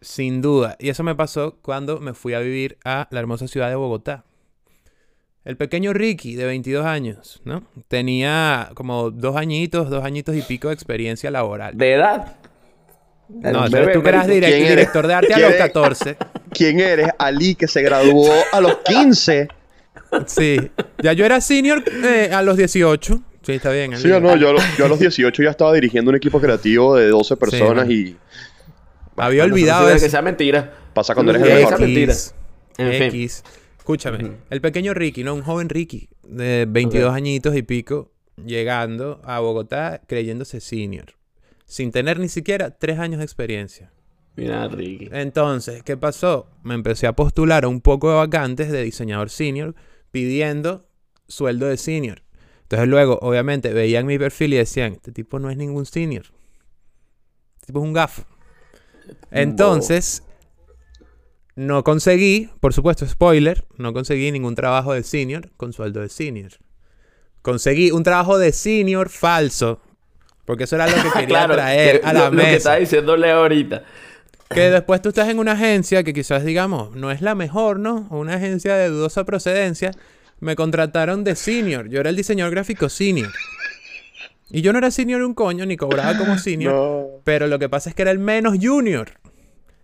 [0.00, 0.76] Sin duda.
[0.78, 4.24] Y eso me pasó cuando me fui a vivir a la hermosa ciudad de Bogotá.
[5.44, 7.62] El pequeño Ricky, de 22 años, ¿no?
[7.86, 11.76] Tenía como dos añitos, dos añitos y pico de experiencia laboral.
[11.78, 12.36] ¿De edad?
[13.28, 16.16] No, tú que eras director de arte a los 14.
[16.50, 17.08] ¿Quién eres?
[17.18, 19.48] Ali, que se graduó a los 15.
[20.26, 20.70] Sí.
[21.02, 23.22] Ya yo era senior eh, a los 18.
[23.46, 23.96] Sí, está bien.
[23.96, 27.36] Sí, no, yo, yo, a los 18 ya estaba dirigiendo un equipo creativo de 12
[27.36, 28.16] personas y...
[29.16, 30.04] había olvidado eso.
[30.04, 30.74] que sea mentira.
[30.92, 31.80] Pasa cuando eres el mejor.
[31.80, 32.14] mentira.
[32.76, 33.44] X.
[33.78, 34.32] Escúchame.
[34.50, 35.32] El pequeño Ricky, ¿no?
[35.34, 38.10] Un joven Ricky de 22 añitos y pico,
[38.44, 41.14] llegando a Bogotá creyéndose senior.
[41.66, 43.92] Sin tener ni siquiera tres años de experiencia.
[44.34, 45.08] Mira, Ricky.
[45.12, 46.50] Entonces, ¿qué pasó?
[46.64, 49.76] Me empecé a postular a un poco de vacantes de diseñador senior
[50.10, 50.88] pidiendo
[51.28, 52.25] sueldo de senior.
[52.66, 56.24] Entonces luego, obviamente, veían mi perfil y decían, este tipo no es ningún senior.
[57.54, 58.24] Este tipo es un gafo.
[59.30, 60.24] Entonces,
[61.54, 66.54] no conseguí, por supuesto, spoiler, no conseguí ningún trabajo de senior con sueldo de senior.
[67.40, 69.80] Conseguí un trabajo de senior falso.
[70.44, 72.42] Porque eso era lo que quería traer a la mesa.
[72.42, 73.84] Lo que estaba diciéndole ahorita.
[74.50, 78.08] Que después tú estás en una agencia que quizás, digamos, no es la mejor, ¿no?
[78.10, 79.92] Una agencia de dudosa procedencia
[80.40, 81.88] me contrataron de senior.
[81.88, 83.32] Yo era el diseñador gráfico senior.
[84.50, 87.20] Y yo no era senior un coño, ni cobraba como senior.
[87.24, 89.10] Pero lo que pasa es que era el menos junior.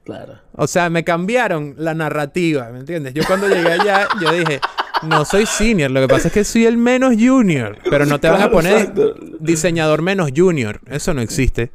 [0.05, 0.39] Claro.
[0.53, 3.15] O sea, me cambiaron la narrativa, ¿me entiendes?
[3.15, 4.61] Yo cuando llegué allá, yo dije,
[5.03, 8.29] no soy senior, lo que pasa es que soy el menos junior, pero no te
[8.29, 8.93] van a poner
[9.39, 11.71] diseñador menos junior, eso no existe.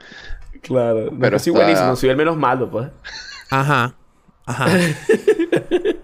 [0.62, 2.90] Claro, pero soy buenísimo, soy el menos malo, pues.
[3.50, 3.96] Ajá,
[4.48, 4.68] ajá.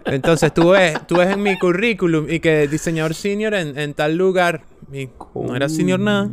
[0.05, 4.61] Entonces tú ves, tú ves en mi currículum y que diseñador senior en, tal lugar,
[4.91, 6.29] y no era senior nada.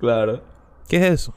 [0.00, 0.42] Claro.
[0.88, 1.34] ¿Qué es eso?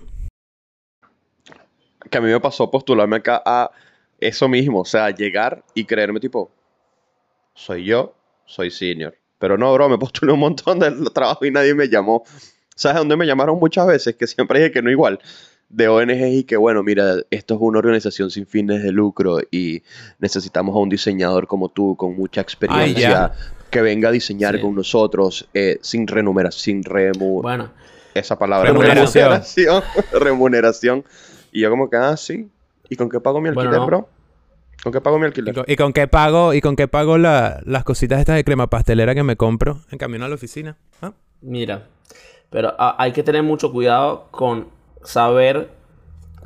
[2.11, 3.71] que a mí me pasó postularme acá a
[4.19, 6.51] eso mismo, o sea, llegar y creerme tipo,
[7.55, 8.13] soy yo,
[8.45, 9.17] soy senior.
[9.39, 12.23] Pero no, bro, me postulé un montón de trabajo y nadie me llamó.
[12.75, 14.15] ¿Sabes dónde me llamaron muchas veces?
[14.15, 15.19] Que siempre dije que no igual.
[15.73, 19.81] De ONG y que, bueno, mira, esto es una organización sin fines de lucro y
[20.19, 23.31] necesitamos a un diseñador como tú, con mucha experiencia,
[23.69, 27.41] que venga a diseñar con nosotros eh, sin remuneración, sin remu...
[27.41, 27.69] Bueno.
[28.13, 28.69] Esa palabra.
[28.69, 29.83] Remuneración.
[30.11, 31.05] remuneración.
[31.51, 32.49] Y yo como que, ah, sí.
[32.89, 34.09] ¿Y con qué pago mi alquiler, bro?
[34.83, 35.55] ¿Con qué pago mi alquiler?
[35.67, 39.23] ¿Y con, qué pago, y con qué pago las cositas estas de crema pastelera que
[39.23, 40.75] me compro en camino a la oficina?
[41.01, 41.13] ¿Ah?
[41.41, 41.87] Mira,
[42.49, 44.67] pero hay que tener mucho cuidado con
[45.03, 45.71] saber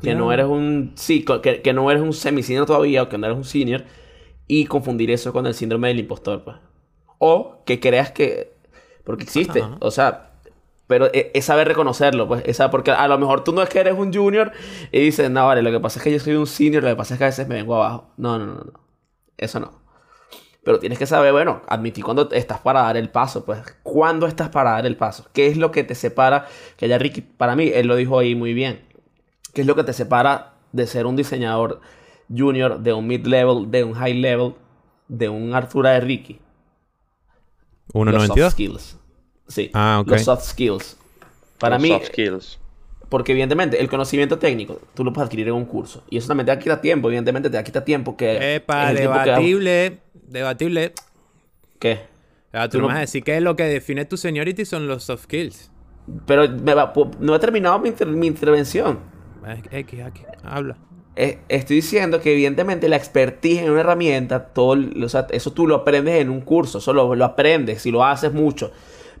[0.02, 0.92] que no eres un...
[0.94, 3.84] Sí, que, que no eres un semi-senior todavía o que no eres un senior
[4.46, 6.56] y confundir eso con el síndrome del impostor, pues.
[7.18, 8.54] O que creas que...
[9.04, 9.62] Porque existe.
[9.80, 10.26] O sea,
[10.86, 12.42] pero e, es, saber reconocerlo, pues.
[12.46, 14.52] Esa, porque a lo mejor tú no es que eres un junior
[14.92, 16.96] y dices, no, vale, lo que pasa es que yo soy un senior, lo que
[16.96, 18.10] pasa es que a veces me vengo abajo.
[18.16, 18.80] No, no, no, no.
[19.36, 19.85] Eso no.
[20.66, 23.60] Pero tienes que saber, bueno, admitir cuando estás para dar el paso, pues.
[23.84, 25.28] ¿Cuándo estás para dar el paso?
[25.32, 26.48] ¿Qué es lo que te separa?
[26.76, 28.80] Que ya Ricky, para mí, él lo dijo ahí muy bien.
[29.54, 31.80] ¿Qué es lo que te separa de ser un diseñador
[32.36, 34.54] junior, de un mid-level, de un high-level,
[35.06, 36.40] de un Artura de Ricky?
[37.92, 38.50] 1.92.
[38.50, 38.98] skills.
[39.46, 39.70] Sí.
[39.72, 40.96] Ah, Los soft skills.
[41.60, 41.90] Para mí.
[41.90, 42.58] Soft skills.
[43.08, 46.02] Porque evidentemente el conocimiento técnico tú lo puedes adquirir en un curso.
[46.10, 48.56] Y eso también te quita tiempo, evidentemente te quita tiempo que...
[48.56, 50.92] Epa, debatible, debatible.
[51.78, 52.00] ¿Qué?
[52.52, 55.24] Ah, tú, no vas a decir que lo que define tu seniority son los soft
[55.24, 55.70] skills.
[56.26, 59.00] Pero no he terminado mi, mi intervención.
[59.70, 60.76] X, X, habla.
[61.18, 65.66] Eh, estoy diciendo que evidentemente la expertise en una herramienta, todo, o sea, eso tú
[65.66, 68.70] lo aprendes en un curso, eso lo, lo aprendes si lo haces mucho.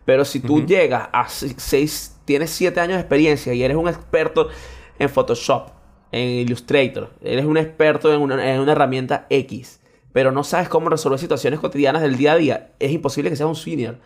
[0.04, 4.48] Pero si tú llegas a seis, tienes siete años de experiencia y eres un experto
[4.98, 5.70] en Photoshop,
[6.12, 9.80] en Illustrator, eres un experto en una, herramienta X,
[10.12, 13.48] pero no sabes cómo resolver situaciones cotidianas del día a día, es imposible que seas
[13.48, 13.98] un senior.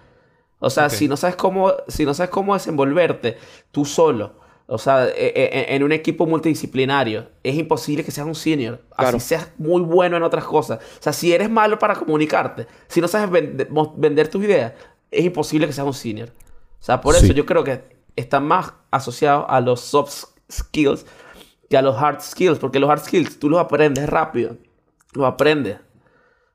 [0.63, 3.39] O sea, si no sabes cómo, si no sabes cómo desenvolverte
[3.73, 4.35] tú solo,
[4.67, 8.81] o sea, e, e, e, en un equipo multidisciplinario, es imposible que seas un senior.
[8.97, 10.79] Así seas muy bueno en otras cosas.
[10.79, 13.31] O sea, si eres malo para comunicarte, si no sabes
[13.97, 14.75] vender tus ideas,
[15.11, 16.29] es imposible que seas un senior.
[16.81, 21.07] O sea, por eso yo creo que está más asociado a los soft skills
[21.69, 24.57] que a los hard skills, porque los hard skills tú los aprendes rápido,
[25.13, 25.79] los aprendes.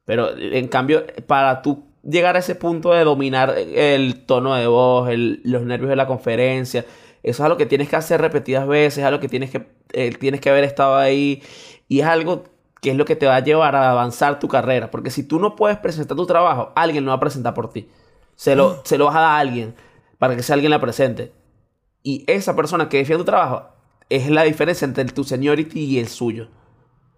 [0.04, 5.10] Pero en cambio, para tú llegar a ese punto de dominar el tono de voz,
[5.16, 6.82] los nervios de la conferencia,
[7.24, 10.12] eso es algo que tienes que hacer repetidas veces, es algo que tienes que, eh,
[10.12, 11.42] tienes que haber estado ahí
[11.88, 12.44] y es algo
[12.82, 14.92] que es lo que te va a llevar a avanzar tu carrera.
[14.92, 17.90] Porque si tú no puedes presentar tu trabajo, alguien lo va a presentar por ti.
[18.36, 19.74] Se lo, se lo vas a dar a alguien
[20.20, 21.32] para que sea alguien la presente.
[22.08, 23.68] Y esa persona que defiende tu trabajo
[24.12, 26.50] es la diferencia entre tu seniority y el suyo.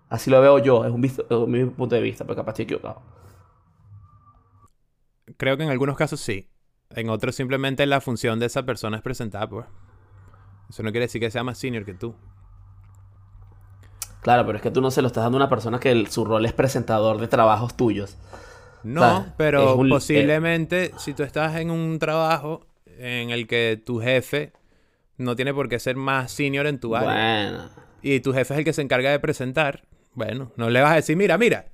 [0.08, 3.02] Así lo veo yo, es un, mi punto de vista, pero capaz estoy equivocado.
[5.36, 6.48] Creo que en algunos casos sí.
[6.92, 9.66] En otros simplemente la función de esa persona es presentar, pues.
[10.70, 12.16] Eso no quiere decir que sea más senior que tú.
[14.22, 16.24] Claro, pero es que tú no se lo estás dando a una persona que su
[16.24, 18.16] rol es presentador de trabajos tuyos.
[18.86, 24.54] No, pero posiblemente si tú estás en un trabajo en el que tu jefe
[25.18, 27.70] no tiene por qué ser más senior en tu área.
[28.02, 29.84] Y tu jefe es el que se encarga de presentar.
[30.14, 31.66] Bueno, no le vas a decir, mira, mira,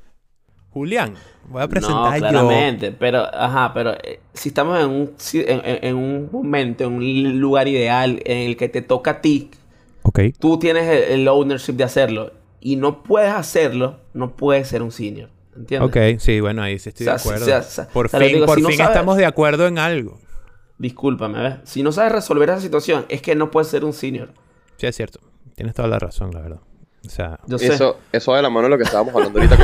[0.71, 1.13] Julián,
[1.47, 6.29] voy a presentar no, claramente, pero, ajá, pero eh, si estamos en un, en, un
[6.31, 9.51] momento, en un lugar ideal en el que te toca a ti,
[10.01, 10.31] okay.
[10.33, 14.91] tú tienes el, el ownership de hacerlo y no puedes hacerlo, no puedes ser un
[14.91, 15.29] senior.
[15.55, 15.87] ¿Entiendes?
[15.87, 17.45] Ok, sí, bueno, ahí sí estoy de acuerdo.
[17.93, 20.19] por fin, por fin estamos de acuerdo en algo.
[20.77, 21.55] Discúlpame, ¿ves?
[21.63, 24.33] Si no sabes resolver esa situación, es que no puedes ser un senior.
[24.77, 25.19] Sí, es cierto.
[25.55, 26.61] Tienes toda la razón, la verdad.
[27.05, 29.57] O sea, Eso, eso de la mano de lo que estábamos hablando ahorita,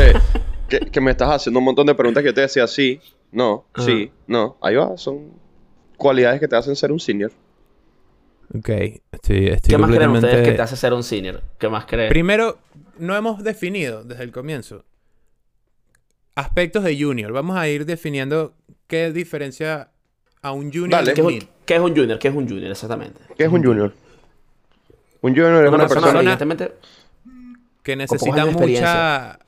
[0.67, 2.99] que, que, me estás haciendo un montón de preguntas que yo te decía sí,
[3.31, 4.57] no, sí, no.
[4.61, 5.31] Ahí va, son
[5.97, 7.31] cualidades que te hacen ser un senior.
[8.53, 8.69] Ok,
[9.11, 11.41] estoy, estoy ¿Qué más creen ustedes que te hace ser un senior?
[11.57, 12.09] ¿Qué más creen?
[12.09, 12.57] Primero,
[12.97, 14.83] no hemos definido desde el comienzo
[16.35, 17.31] Aspectos de junior.
[17.31, 18.55] Vamos a ir definiendo
[18.87, 19.91] qué diferencia
[20.41, 20.91] a un junior.
[20.91, 21.13] Dale.
[21.13, 22.19] ¿Qué, es un, ¿Qué es un junior?
[22.19, 23.21] ¿Qué es un junior exactamente?
[23.37, 23.93] ¿Qué es un junior?
[25.21, 26.71] Un junior es una, persona, evidentemente
[27.83, 29.39] que necesita mucha,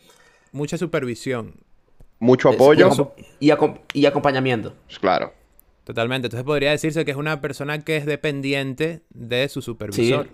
[0.51, 1.54] mucha supervisión.
[2.19, 2.89] Mucho apoyo.
[3.39, 3.51] Y,
[3.93, 4.73] y, acompañamiento.
[4.99, 5.34] Claro.
[5.84, 6.27] Totalmente.
[6.27, 10.27] Entonces podría decirse que es una persona que es dependiente de su supervisor.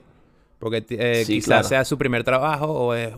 [0.59, 3.13] Porque eh, quizás sea su primer trabajo o es,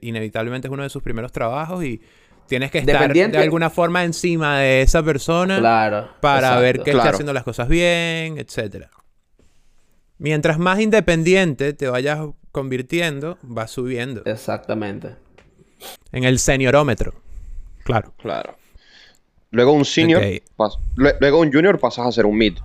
[0.00, 2.00] inevitablemente es uno de sus primeros trabajos y
[2.48, 7.10] tienes que estar de alguna forma encima de esa persona claro, para ver que está
[7.10, 8.90] haciendo las cosas bien, etcétera.
[10.18, 12.18] Mientras más independiente te vayas
[12.50, 14.22] convirtiendo, vas subiendo.
[14.24, 15.14] Exactamente.
[16.10, 17.14] En el seniorómetro.
[17.84, 18.12] Claro.
[18.18, 18.56] Claro.
[19.50, 20.22] Luego un senior,
[20.96, 22.58] luego un junior pasas a ser un mid.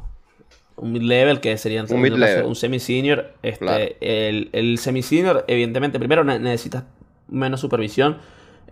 [0.75, 3.33] Un mid-level que sería un, mid un semi-senior.
[3.43, 6.83] Este, el, el semi-senior, evidentemente, primero necesitas
[7.27, 8.17] menos supervisión.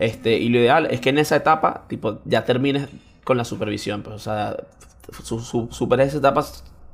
[0.01, 2.89] Este, y lo ideal es que en esa etapa, tipo, ya termines
[3.23, 4.01] con la supervisión.
[4.01, 4.57] Pues, o sea,
[5.23, 6.43] su, superes esa etapa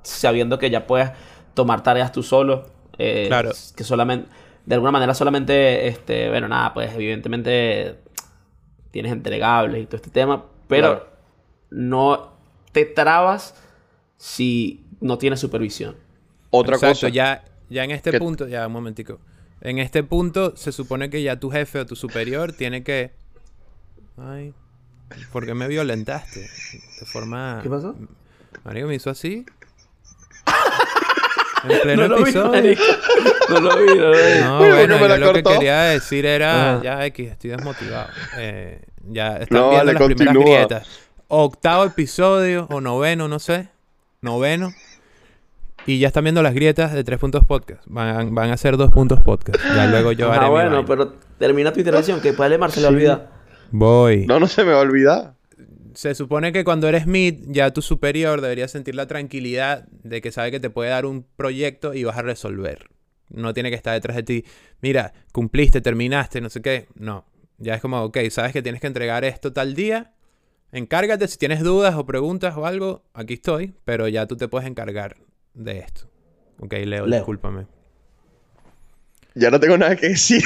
[0.04, 1.12] sabiendo que ya puedes
[1.54, 2.66] tomar tareas tú solo.
[2.98, 3.52] Eh, claro.
[3.78, 4.28] Que solamente,
[4.66, 7.96] de alguna manera solamente, este, bueno, nada, pues evidentemente
[8.92, 11.08] tienes entregables y todo este tema, pero
[11.70, 12.34] no
[12.74, 13.56] te trabas
[14.18, 15.96] si no tienes supervisión.
[16.50, 17.08] Otra cosa.
[17.08, 19.22] Ya, ya en este punto, ya un momentico.
[19.62, 23.12] En este punto se supone que ya tu jefe o tu superior tiene que...
[24.18, 24.54] Ay,
[25.32, 26.42] ¿por qué me violentaste?
[26.42, 27.60] De forma...
[27.64, 27.96] ¿Qué pasó?
[28.64, 29.46] Marico me hizo así.
[31.64, 32.62] En pleno no episodio.
[32.62, 32.78] Vi,
[33.50, 34.42] no lo vi, no lo vi.
[34.42, 38.10] No, bueno, yo lo que quería decir era, ya X, estoy desmotivado.
[38.38, 40.88] Eh, ya están viendo las primeras grietas.
[41.28, 43.70] Octavo episodio o noveno, no sé.
[44.22, 44.72] Noveno.
[45.88, 47.82] Y ya están viendo las grietas de tres puntos podcast.
[47.88, 49.58] Van, van a ser dos puntos podcast.
[49.74, 50.46] Ya luego yo haré.
[50.46, 53.32] Ah, bueno, pero termina tu intervención, que puede Lemar se le olvida.
[53.72, 54.26] Voy.
[54.26, 55.36] No, no se me va a olvidar.
[55.94, 60.34] Se supone que cuando eres mid, ya tu superior debería sentir la tranquilidad de que
[60.34, 62.90] sabe que te puede dar un proyecto y vas a resolver.
[63.30, 64.46] No tiene que estar detrás de ti.
[64.82, 66.88] Mira, cumpliste, terminaste, no sé qué.
[66.96, 67.24] No.
[67.60, 70.12] Ya es como, ok, sabes que tienes que entregar esto tal día.
[70.74, 73.06] Encárgate si tienes dudas o preguntas o algo.
[73.14, 75.16] Aquí estoy, pero ya tú te puedes encargar
[75.58, 76.08] de esto.
[76.60, 77.66] Ok, Leo, discúlpame.
[79.36, 80.42] Ya no tengo nada que decir.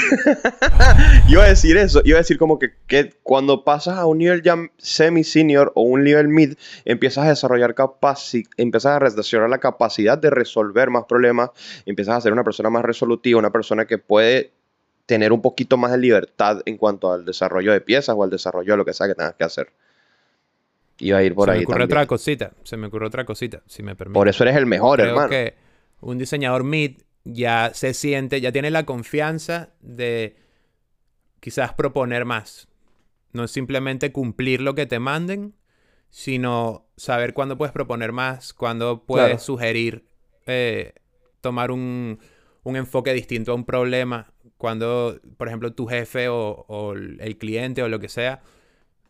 [1.29, 2.01] iba a decir eso.
[2.03, 6.03] Iba a decir como que, que cuando pasas a un nivel ya semi-senior o un
[6.03, 11.51] nivel mid, empiezas a desarrollar capacidad, empiezas a desarrollar la capacidad de resolver más problemas,
[11.85, 14.51] empiezas a ser una persona más resolutiva, una persona que puede
[15.05, 18.73] tener un poquito más de libertad en cuanto al desarrollo de piezas o al desarrollo
[18.73, 19.71] de lo que sea que tengas que hacer.
[21.01, 21.61] Iba a ir por ahí.
[21.61, 22.53] Se me ocurre otra cosita.
[22.63, 24.13] Se me ocurre otra cosita, si me permite.
[24.13, 25.29] Por eso eres el mejor, Creo hermano.
[25.29, 25.55] que
[25.99, 30.35] un diseñador mid ya se siente, ya tiene la confianza de
[31.39, 32.67] quizás proponer más.
[33.33, 35.55] No es simplemente cumplir lo que te manden,
[36.09, 40.05] sino saber cuándo puedes proponer más, cuándo puedes sugerir
[40.45, 40.93] eh,
[41.39, 42.19] tomar un,
[42.63, 47.87] un, enfoque distinto a un problema, cuando, por ejemplo, tu jefe o el cliente o
[47.87, 48.41] lo que sea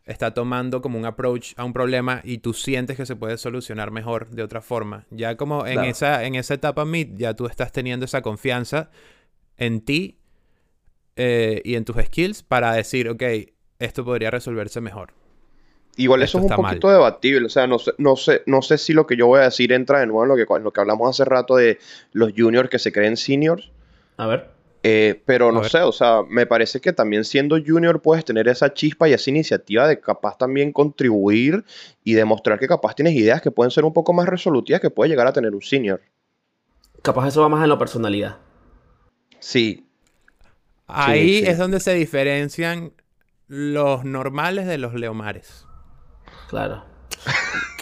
[0.04, 3.90] está tomando como un approach a un problema y tú sientes que se puede solucionar
[3.90, 5.06] mejor de otra forma.
[5.10, 8.90] Ya como en, esa, en esa etapa mid, ya tú estás teniendo esa confianza
[9.56, 10.18] en ti
[11.16, 13.22] eh, y en tus skills para decir, ok,
[13.78, 15.12] esto podría resolverse mejor.
[15.96, 18.94] Igual eso es un poquito debatible, o sea, no sé, no, sé, no sé si
[18.94, 20.80] lo que yo voy a decir entra de nuevo en lo que, en lo que
[20.80, 21.78] hablamos hace rato de
[22.12, 23.70] los juniors que se creen seniors.
[24.16, 24.51] A ver.
[24.84, 28.74] Eh, pero no sé, o sea, me parece que también siendo junior puedes tener esa
[28.74, 31.64] chispa y esa iniciativa de capaz también contribuir
[32.02, 35.10] y demostrar que capaz tienes ideas que pueden ser un poco más resolutivas que puede
[35.10, 36.00] llegar a tener un senior.
[37.02, 38.38] Capaz eso va más en la personalidad.
[39.38, 39.86] Sí.
[40.88, 42.92] Ahí es donde se diferencian
[43.46, 45.64] los normales de los leomares.
[46.48, 46.84] Claro.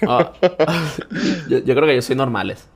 [0.06, 0.32] Ah,
[1.48, 2.68] yo, yo creo que yo soy normales.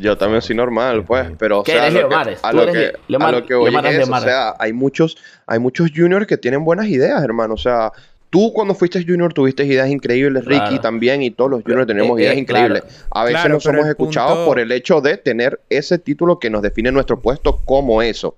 [0.00, 3.32] Yo también soy normal, pues, pero o sea, a lo, que, a, lo que, a
[3.32, 7.22] lo que voy es, o sea, hay muchos, hay muchos juniors que tienen buenas ideas,
[7.22, 7.92] hermano, o sea,
[8.30, 12.22] tú cuando fuiste junior tuviste ideas increíbles, Ricky también, y todos los juniors tenemos eh,
[12.22, 12.82] ideas eh, increíbles.
[13.10, 16.90] A veces nos hemos escuchado por el hecho de tener ese título que nos define
[16.90, 18.36] nuestro puesto como eso.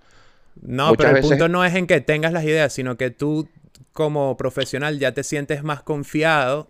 [0.61, 3.49] No, pero el punto no es en que tengas las ideas, sino que tú
[3.93, 6.69] como profesional ya te sientes más confiado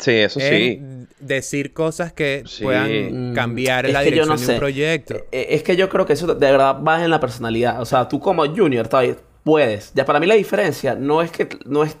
[0.00, 0.80] Sí, eso sí.
[1.20, 5.14] Decir cosas que puedan mm, cambiar la dirección de un proyecto.
[5.16, 7.80] Eh, eh, es que yo creo que eso de verdad va en la personalidad.
[7.80, 9.92] O sea, tú como junior todavía puedes.
[9.94, 11.96] Ya para mí la diferencia no es que no es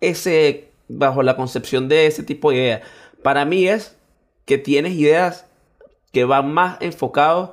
[0.00, 2.80] ese bajo la concepción de ese tipo de ideas.
[3.22, 3.96] Para mí es
[4.46, 5.46] que tienes ideas
[6.12, 7.50] que van más enfocados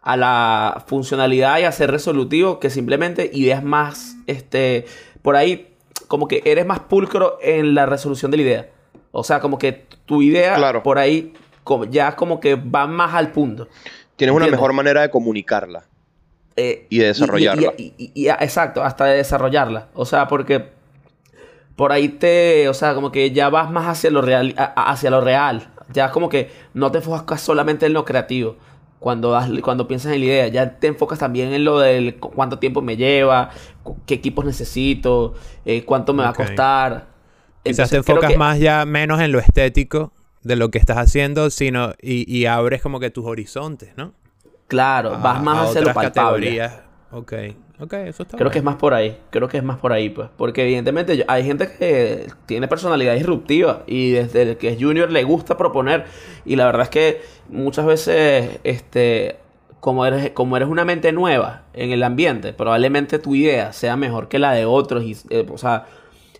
[0.00, 4.84] a la funcionalidad y a ser resolutivo que simplemente ideas más este
[5.22, 5.68] por ahí
[6.08, 8.71] como que eres más pulcro en la resolución de la idea.
[9.12, 11.34] O sea, como que tu idea por ahí
[11.90, 13.68] ya como que va más al punto.
[14.16, 15.84] Tienes una mejor manera de comunicarla.
[16.56, 17.72] Eh, y de desarrollarla.
[17.78, 19.88] Y, exacto, hasta de desarrollarla.
[19.94, 20.70] O sea, porque
[21.76, 25.20] por ahí te, o sea, como que ya vas más hacia lo real, hacia lo
[25.20, 25.68] real.
[25.92, 28.56] Ya como que no te enfocas solamente en lo creativo.
[28.98, 32.82] Cuando, cuando piensas en la idea, ya te enfocas también en lo del cuánto tiempo
[32.82, 33.50] me lleva,
[34.06, 35.34] qué equipos necesito,
[35.64, 37.11] eh, cuánto me va a costar.
[37.64, 41.92] Quizás te enfocas más ya menos en lo estético de lo que estás haciendo, sino
[42.00, 44.12] y, abres como que tus horizontes, ¿no?
[44.66, 46.58] Claro, vas más hacia lo palpable.
[46.58, 46.80] Categorías.
[47.10, 47.32] Ok,
[47.78, 50.08] ok, eso está Creo que es más por ahí, creo que es más por ahí,
[50.08, 50.30] pues.
[50.36, 55.22] Porque evidentemente hay gente que tiene personalidad disruptiva y desde el que es junior le
[55.24, 56.06] gusta proponer.
[56.46, 59.36] Y la verdad es que muchas veces, este,
[59.80, 64.28] como eres, como eres una mente nueva en el ambiente, probablemente tu idea sea mejor
[64.28, 65.04] que la de otros.
[65.04, 65.84] Y, eh, o sea,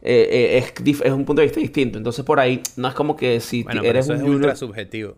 [0.02, 1.98] eh, eh, es, es, un punto de vista distinto.
[1.98, 5.16] Entonces por ahí no es como que si eres un es ultra subjetivo.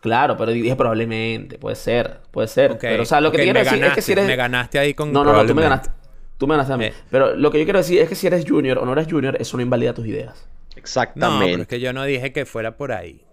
[0.00, 2.76] Claro, pero dije probablemente, puede ser, puede ser.
[2.78, 4.26] Pero, o sea, lo que quiero decir es que si eres...
[4.26, 5.12] Me ganaste ahí con...
[5.12, 5.90] No, no, no, tú me ganaste.
[6.36, 6.84] Tú me ganaste a mí.
[6.86, 6.94] Eh.
[7.10, 9.36] Pero lo que yo quiero decir es que si eres junior o no eres junior,
[9.40, 10.46] eso no invalida tus ideas.
[10.76, 11.44] Exactamente.
[11.44, 13.24] No, pero es que yo no dije que fuera por ahí.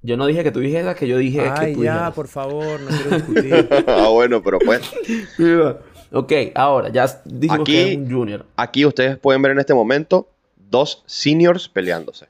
[0.00, 2.80] Yo no dije que tú dijeras, que yo dije Ay, que tú ya, por favor,
[2.80, 3.68] no quiero discutir.
[3.88, 4.80] ah, bueno, pero pues...
[6.12, 8.46] ok, ahora, ya dijimos que es un junior.
[8.56, 12.26] Aquí ustedes pueden ver en este momento dos seniors peleándose.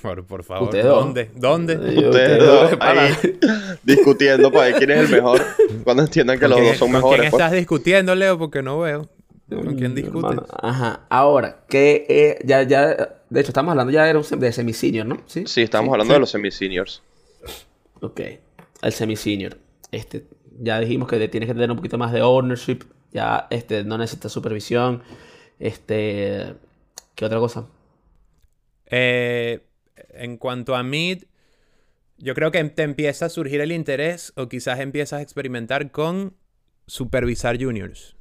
[0.00, 1.30] Por, favor, ¿dónde?
[1.34, 1.74] ¿Dónde?
[1.74, 3.12] Ustedes ahí
[3.82, 5.42] discutiendo para ver quién es el mejor.
[5.82, 7.02] Cuando entiendan que los dos son mejores.
[7.02, 7.42] ¿Con quién pues.
[7.42, 8.38] estás discutiendo, Leo?
[8.38, 9.08] Porque no veo.
[9.48, 10.38] ¿Con quién discutes?
[10.62, 11.00] Ajá.
[11.08, 13.16] Ahora, que eh, ya, ya...
[13.30, 15.18] De hecho, estamos hablando ya de, de semi-senior, ¿no?
[15.26, 17.02] Sí, sí estamos hablando de los semi-seniors.
[18.00, 18.20] Ok.
[18.82, 19.58] El semi-senior.
[19.90, 20.24] Este,
[20.60, 22.84] ya dijimos que tienes que tener un poquito más de ownership.
[23.12, 25.02] Ya este, no necesitas supervisión.
[25.58, 26.54] Este...
[27.14, 27.66] ¿Qué otra cosa?
[28.86, 29.60] Eh,
[30.14, 31.24] en cuanto a mid,
[32.18, 36.34] yo creo que te empieza a surgir el interés o quizás empiezas a experimentar con
[36.86, 38.16] supervisar juniors.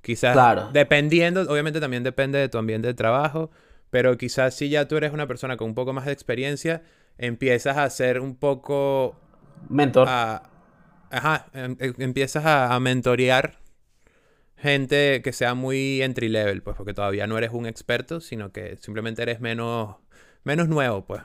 [0.00, 3.50] Quizás dependiendo, obviamente también depende de tu ambiente de trabajo,
[3.90, 6.82] pero quizás si ya tú eres una persona con un poco más de experiencia,
[7.18, 9.18] empiezas a ser un poco...
[9.68, 10.06] Mentor.
[10.08, 13.58] ajá, em, em, empiezas a, a mentorear
[14.56, 18.76] gente que sea muy entry level, pues porque todavía no eres un experto, sino que
[18.76, 19.96] simplemente eres menos
[20.44, 21.22] menos nuevo, pues.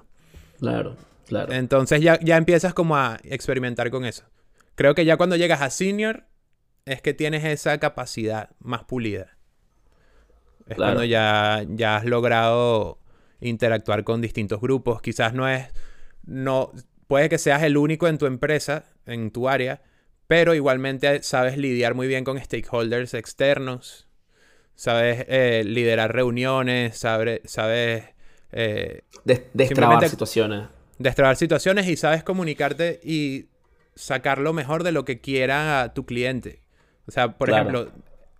[0.59, 1.53] Claro, claro.
[1.53, 4.23] Entonces ya, ya empiezas como a experimentar con eso.
[4.75, 6.25] Creo que ya cuando llegas a senior
[6.85, 9.37] es que tienes esa capacidad más pulida.
[10.67, 12.99] Es cuando ya, ya has logrado
[13.41, 15.01] interactuar con distintos grupos.
[15.01, 15.67] Quizás no es.
[16.25, 16.71] No.
[17.07, 19.81] Puede que seas el único en tu empresa, en tu área,
[20.31, 24.07] pero igualmente sabes lidiar muy bien con stakeholders externos.
[24.75, 28.05] Sabes eh, liderar reuniones, sabes, sabes
[28.53, 30.69] eh, destrabar situaciones.
[30.97, 33.47] Destrabar situaciones y sabes comunicarte y
[33.93, 36.61] sacar lo mejor de lo que quiera tu cliente.
[37.07, 37.91] O sea, por ejemplo,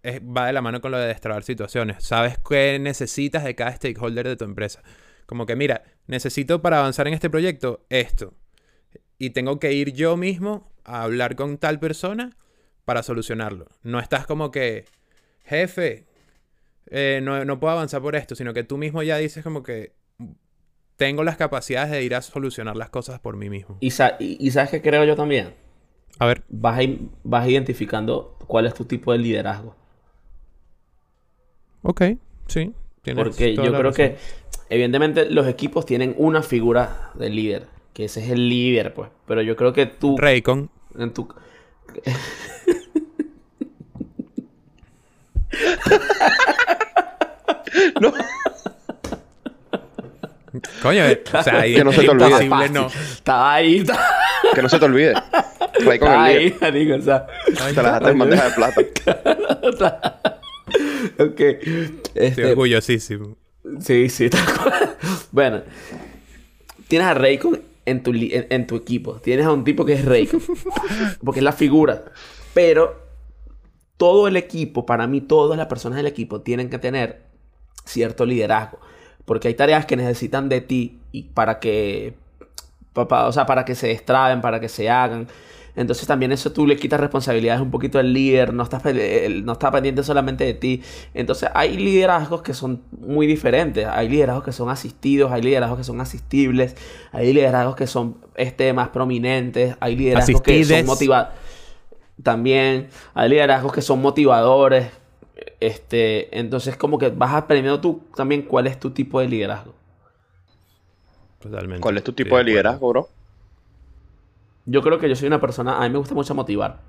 [0.05, 2.05] va de la mano con lo de destrabar situaciones.
[2.05, 4.81] Sabes qué necesitas de cada stakeholder de tu empresa.
[5.25, 8.33] Como que, mira, necesito para avanzar en este proyecto esto.
[9.21, 12.35] Y tengo que ir yo mismo a hablar con tal persona
[12.85, 13.67] para solucionarlo.
[13.83, 14.85] No estás como que,
[15.43, 16.07] jefe,
[16.87, 19.91] eh, no, no, puedo avanzar por esto, sino que tú mismo ya dices como que
[20.95, 23.77] tengo las capacidades de ir a solucionar las cosas por mí mismo.
[23.79, 25.53] ¿Y, sabes qué creo yo también?
[26.17, 26.41] A ver.
[26.49, 26.79] Vas,
[27.23, 29.75] vas identificando cuál es tu tipo de liderazgo.
[31.83, 32.01] Ok,
[32.47, 32.73] sí.
[33.15, 34.17] Porque yo creo que,
[34.69, 39.09] evidentemente, los equipos tienen una figura de líder, que ese es el líder, pues.
[39.27, 40.17] Pero yo creo que tú.
[40.17, 40.69] Raycon.
[40.97, 41.27] En tu.
[47.99, 48.13] no.
[50.81, 52.69] Coño, o sea, ahí que no se te olvide.
[52.69, 52.87] No.
[52.87, 53.85] Estaba ahí.
[54.53, 55.13] Que no se te olvide.
[55.89, 57.25] Ahí con el ahí, amigo, o sea.
[57.45, 58.81] Te la dejaste en bandeja de plata.
[61.19, 61.39] ok.
[61.39, 63.37] Este, Estoy orgullosísimo.
[63.79, 64.29] Sí, sí,
[65.31, 65.61] Bueno,
[66.87, 69.15] tienes a Raycon en tu, en, tu equipo.
[69.15, 70.41] Tienes a un tipo que es Raycon.
[71.23, 72.05] porque es la figura.
[72.53, 72.99] Pero
[73.97, 77.23] todo el equipo, para mí, todas las personas del equipo tienen que tener
[77.85, 78.79] cierto liderazgo.
[79.25, 82.15] Porque hay tareas que necesitan de ti y para que,
[82.93, 85.27] o sea, para que se destraben, para que se hagan.
[85.75, 89.71] Entonces también eso tú le quitas responsabilidades un poquito al líder, no estás, no está
[89.71, 90.81] pendiente solamente de ti.
[91.13, 93.87] Entonces hay liderazgos que son muy diferentes.
[93.87, 96.75] Hay liderazgos que son asistidos, hay liderazgos que son asistibles,
[97.11, 101.33] hay liderazgos que son este, más prominentes, hay liderazgos que son motivados.
[102.21, 104.89] También hay liderazgos que son motivadores,
[105.59, 109.73] este, entonces como que vas aprendiendo tú también cuál es tu tipo de liderazgo.
[111.79, 113.09] ¿Cuál es tu tipo de liderazgo, bro?
[114.65, 116.79] Yo creo que yo soy una persona, a mí me gusta mucho motivar.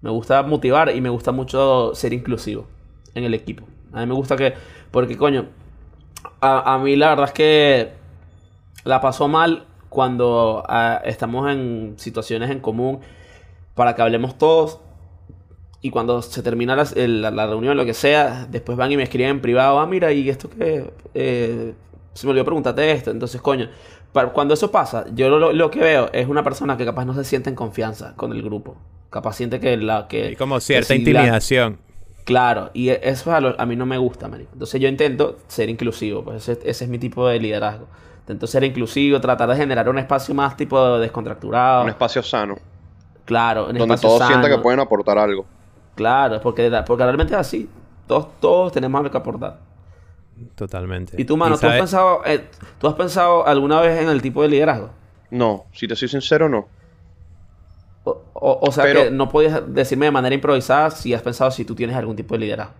[0.00, 2.66] Me gusta motivar y me gusta mucho ser inclusivo
[3.14, 3.64] en el equipo.
[3.92, 4.54] A mí me gusta que,
[4.90, 5.46] porque coño,
[6.40, 7.92] a, mí la verdad es que
[8.84, 13.00] la pasó mal cuando ah, estamos en situaciones en común
[13.74, 14.80] para que hablemos todos
[15.80, 19.30] y cuando se termina la, la, reunión, lo que sea, después van y me escriben
[19.30, 20.90] en privado, ah, mira, y esto que...
[21.14, 21.74] Eh,
[22.14, 23.10] se me olvidó preguntarte esto.
[23.10, 23.68] Entonces, coño,
[24.32, 27.50] cuando eso pasa, yo lo, que veo es una persona que capaz no se siente
[27.50, 28.76] en confianza con el grupo.
[29.10, 30.06] Capaz siente que la...
[30.08, 31.78] Que, y como cierta intimidación.
[32.24, 34.46] Claro, y e, eso a, mí no me gusta, man.
[34.52, 37.86] Entonces yo intento ser inclusivo, pues ese, es mi tipo de liderazgo.
[38.20, 41.82] Intento ser inclusivo, tratar de generar un espacio más tipo descontracturado.
[41.82, 42.56] Un espacio sano.
[43.24, 45.44] Claro, un Donde todos sientan que pueden aportar algo.
[45.94, 47.68] Claro, porque, porque realmente es así.
[48.06, 49.58] Todos, todos tenemos algo que aportar.
[50.54, 51.20] Totalmente.
[51.20, 52.44] ¿Y tú, mano, ¿tú, has pensado, eh,
[52.80, 54.90] ¿tú has pensado alguna vez en el tipo de liderazgo?
[55.30, 56.68] No, si te soy sincero, no.
[58.04, 61.96] O, sea, que no podías decirme de manera improvisada si has pensado si tú tienes
[61.96, 62.74] algún tipo de liderazgo.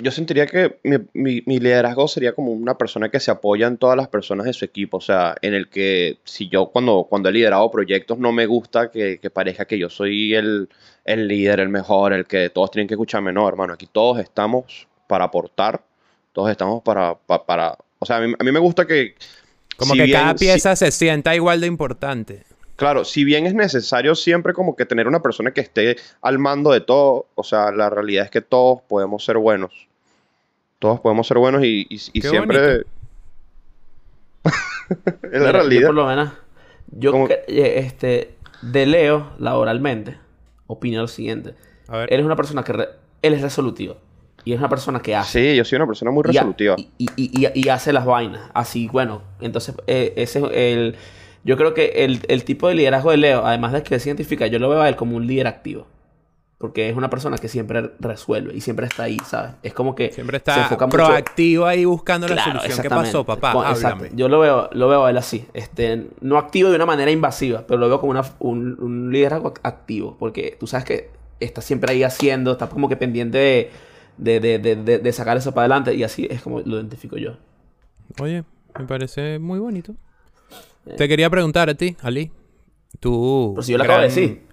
[0.00, 0.78] Yo sentiría que
[1.12, 4.64] mi, liderazgo sería como una persona que se apoya en todas las personas de su
[4.64, 4.98] equipo.
[4.98, 8.92] O sea, en el que si yo cuando, cuando he liderado proyectos no me gusta
[8.92, 10.68] que, parezca que yo soy el,
[11.08, 13.32] el, líder, el mejor, el que todos tienen que escucharme.
[13.32, 15.82] No, hermano, aquí todos estamos para aportar.
[16.32, 17.14] Todos estamos para...
[17.16, 19.14] para, o sea, a mí, me gusta que...
[19.76, 22.44] Como que cada pieza se sienta igual de importante.
[22.76, 26.72] Claro, si bien es necesario siempre como que tener una persona que esté al mando
[26.72, 29.88] de todo, o sea, la realidad es que todos podemos ser buenos.
[30.78, 32.84] Todos podemos ser buenos y, siempre...
[35.32, 35.80] es la realidad.
[35.80, 36.32] Yo por lo menos,
[36.90, 40.18] yo eh, este, de Leo, laboralmente,
[40.68, 41.54] opino lo siguiente.
[41.88, 42.12] A ver.
[42.12, 42.72] Él es una persona que...
[43.22, 43.96] él es resolutivo.
[44.44, 45.50] Y es una persona que hace.
[45.50, 46.76] Sí, yo soy una persona muy resolutiva.
[46.96, 48.48] Y, hace las vainas.
[48.54, 49.22] Así, bueno.
[49.40, 50.96] Entonces, eh, ese es el
[51.44, 54.58] yo creo que el, tipo de liderazgo de Leo, además de que se identifica, yo
[54.58, 55.86] lo veo a él como un líder activo.
[56.58, 59.52] Porque es una persona que siempre resuelve y siempre está ahí, ¿sabes?
[59.62, 62.82] Es como que siempre está proactivo ahí buscando la solución.
[62.82, 63.52] ¿Qué pasó, papá?
[63.52, 64.10] Háblame.
[64.12, 65.46] Yo lo veo, lo veo a él así.
[65.54, 70.16] Este, no activo de una manera invasiva, pero lo veo como una, un, liderazgo activo.
[70.18, 73.70] Porque tú sabes que está siempre ahí haciendo, está como que pendiente
[74.16, 75.94] de, de sacar eso para adelante.
[75.94, 77.36] Y así es como lo identifico yo.
[78.20, 78.42] Oye,
[78.76, 79.94] me parece muy bonito.
[80.96, 82.32] Te quería preguntar a ti, Ali.
[82.98, 83.52] Tú.
[83.54, 84.47] Pero si yo la acabo de decir.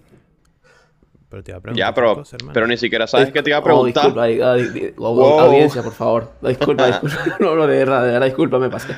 [1.28, 1.88] Pero te iba a preguntar.
[1.88, 2.22] Ya, pero,
[2.52, 4.12] pero ni siquiera sabes que te iba a oh, preguntar.
[4.16, 6.32] Oh, disculpa, audiencia, por favor.
[6.42, 7.16] Disculpa, disculpa.
[7.40, 8.94] No, no, de verdad, de verdad, disculpa, me pasé.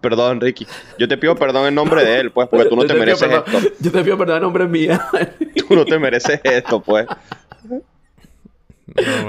[0.00, 0.66] Perdón, Ricky.
[0.98, 3.58] Yo te pido perdón en nombre de él, pues, porque tú no te, mereces esto.
[3.80, 5.00] Yo te pido perdón en nombre mía.
[5.68, 7.06] tú no te mereces esto, pues.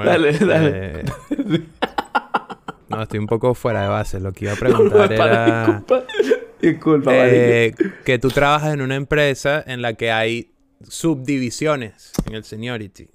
[0.04, 0.72] dale, dale.
[0.74, 1.06] Eh,
[2.90, 4.20] no, estoy un poco fuera de base.
[4.20, 5.66] Lo que iba a preguntar era.
[5.66, 6.04] Disculpa.
[6.62, 10.55] Disculpa, eh, Que tú trabajas en una empresa en la que hay
[10.88, 13.10] subdivisiones en el seniority.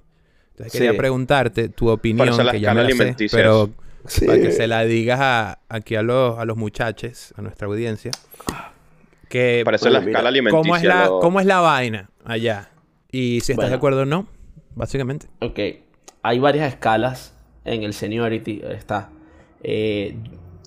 [0.53, 3.71] Entonces quería preguntarte tu opinión, que ya me la sé, pero
[4.27, 8.11] para que se la digas aquí a los, a los muchachos, a nuestra audiencia.
[9.29, 10.63] Que, Parece la escala alimenticia.
[10.63, 12.71] ¿cómo es la, ¿Cómo es la vaina allá?
[13.13, 14.27] Y si estás de acuerdo o no,
[14.75, 15.29] básicamente.
[15.41, 15.59] Ok.
[16.23, 17.35] Hay varias escalas
[17.65, 18.61] en el seniority.
[18.65, 19.11] Está
[19.63, 20.17] eh,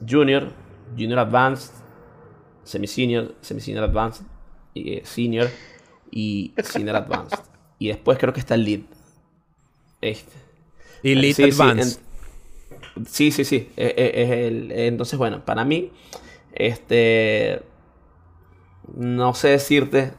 [0.07, 0.51] Junior,
[0.97, 1.73] Junior Advanced,
[2.63, 4.25] semi-senior, semi-senior advanced,
[4.73, 5.49] y, eh, senior
[6.13, 7.39] y senior advanced.
[7.79, 8.81] Y después creo que está el lead.
[9.99, 10.31] Este.
[11.01, 11.99] Y lead advanced.
[13.07, 15.91] Sí, sí, sí, e, e, es, el, entonces, bueno, para mí,
[16.53, 17.61] este.
[18.95, 20.13] No sé decirte.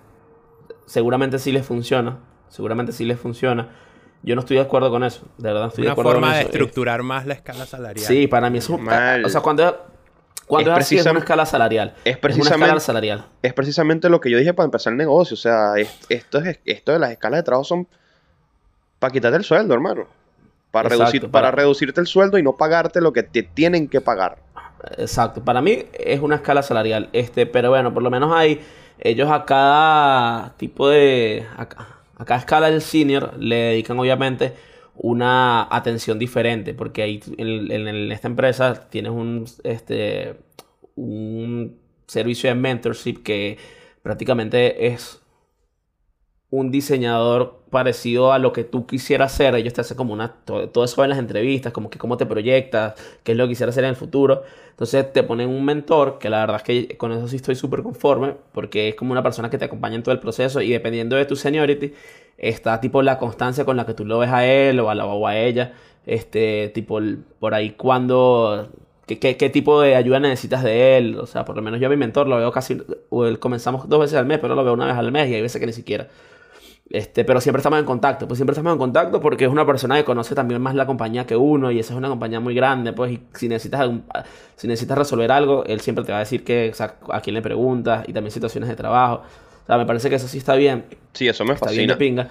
[0.86, 2.18] Seguramente sí les funciona.
[2.48, 3.76] Seguramente sí les funciona.
[4.22, 5.26] Yo no estoy de acuerdo con eso.
[5.38, 6.26] De verdad, estoy de acuerdo con eso.
[6.26, 8.04] Una forma de estructurar más la escala salarial.
[8.04, 8.88] Sí, para mí es un.
[8.88, 9.93] O sea, cuando
[10.46, 11.94] cuando es, así, es una escala salarial.
[12.04, 13.24] Es precisamente, salarial.
[13.42, 15.34] Es precisamente lo que yo dije para empezar el negocio.
[15.34, 15.74] O sea,
[16.08, 17.88] esto, es, esto de las escalas de trabajo son
[18.98, 20.06] para quitarte el sueldo, hermano.
[20.70, 21.50] Para, reducir, para...
[21.50, 24.38] reducirte el sueldo y no pagarte lo que te tienen que pagar.
[24.98, 25.42] Exacto.
[25.42, 27.08] Para mí es una escala salarial.
[27.12, 28.60] Este, pero bueno, por lo menos hay.
[28.98, 31.46] Ellos a cada tipo de.
[31.56, 31.66] A,
[32.24, 34.54] cada escala del senior le dedican, obviamente
[34.96, 40.36] una atención diferente, porque ahí en, esta empresa tienes un, este,
[40.94, 41.76] un
[42.06, 43.58] servicio de mentorship que
[44.02, 45.20] prácticamente es
[46.50, 49.56] un diseñador parecido a lo que tú quisieras hacer.
[49.56, 50.32] Ellos te hacen como una.
[50.44, 53.74] Todo, eso en las entrevistas, como que cómo te proyectas, qué es lo que quisieras
[53.74, 54.44] hacer en el futuro.
[54.70, 57.82] Entonces te ponen un mentor, que la verdad es que con eso sí estoy súper
[57.82, 61.16] conforme, porque es como una persona que te acompaña en todo el proceso y dependiendo
[61.16, 61.92] de tu seniority,
[62.38, 65.06] está tipo la constancia con la que tú lo ves a él o a, la,
[65.06, 65.72] o a ella.
[66.06, 67.00] Este, tipo,
[67.38, 68.70] por ahí cuando
[69.06, 71.18] ¿Qué, ¿Qué, tipo de ayuda necesitas de él?
[71.18, 72.80] O sea, por lo menos yo a mi mentor lo veo casi.
[73.38, 75.60] Comenzamos dos veces al mes, pero lo veo una vez al mes y hay veces
[75.60, 76.08] que ni siquiera.
[76.90, 79.96] Este, pero siempre estamos en contacto, pues siempre estamos en contacto porque es una persona
[79.96, 82.92] que conoce también más la compañía que uno y esa es una compañía muy grande,
[82.92, 83.90] pues si necesitas
[84.56, 86.72] si necesitas resolver algo, él siempre te va a decir que,
[87.08, 89.22] a quién le preguntas y también situaciones de trabajo.
[89.64, 90.84] O sea, me parece que eso sí está bien.
[91.12, 91.94] Sí, eso me está fascina.
[91.94, 92.30] Bien pinga.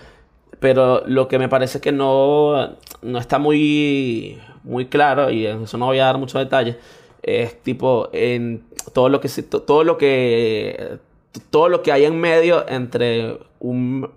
[0.59, 5.87] Pero lo que me parece que no, no está muy, muy claro, y eso no
[5.87, 6.77] voy a dar muchos detalles,
[7.21, 8.63] es tipo en
[8.93, 10.99] todo lo que todo lo que
[11.49, 14.09] todo lo que hay en medio entre un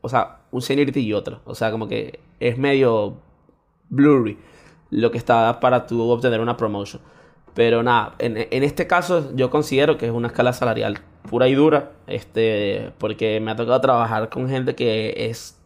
[0.00, 1.40] o sea, un seniority y otro.
[1.44, 3.16] O sea, como que es medio
[3.88, 4.38] blurry
[4.90, 7.02] lo que está para tú obtener una promotion.
[7.54, 11.92] Pero nada, en, este caso yo considero que es una escala salarial pura y dura,
[12.06, 15.58] este, porque me ha tocado trabajar con gente que es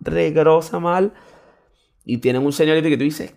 [0.00, 1.12] regrosa mal
[2.04, 3.34] y tienen un seniority que tú dices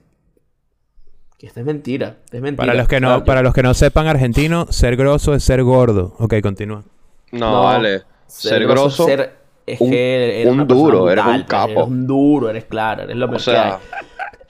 [1.37, 2.65] que esto es mentira, es mentira.
[2.65, 6.15] Para los que no, para los que no sepan argentino, ser grosso es ser gordo.
[6.17, 6.83] Ok, continúa.
[7.31, 8.03] No, vale.
[8.25, 11.71] Ser, grosso, ser, es un, que eres un duro, eres un capo.
[11.71, 13.79] Eres un duro, eres claro, eres lo mejor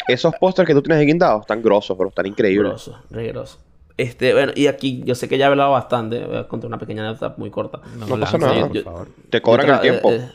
[0.08, 2.70] Esos pósters que tú tienes aquí guindados están grosos, pero están increíbles.
[2.70, 3.60] Grosos, re grosos.
[3.98, 6.78] Este, bueno, y aquí yo sé que ya he hablado bastante, voy a contar una
[6.78, 7.82] pequeña anécdota muy corta.
[7.98, 9.08] No, pasa nada, por favor.
[9.32, 10.12] Te cobran el tiempo.
[10.12, 10.32] Eh,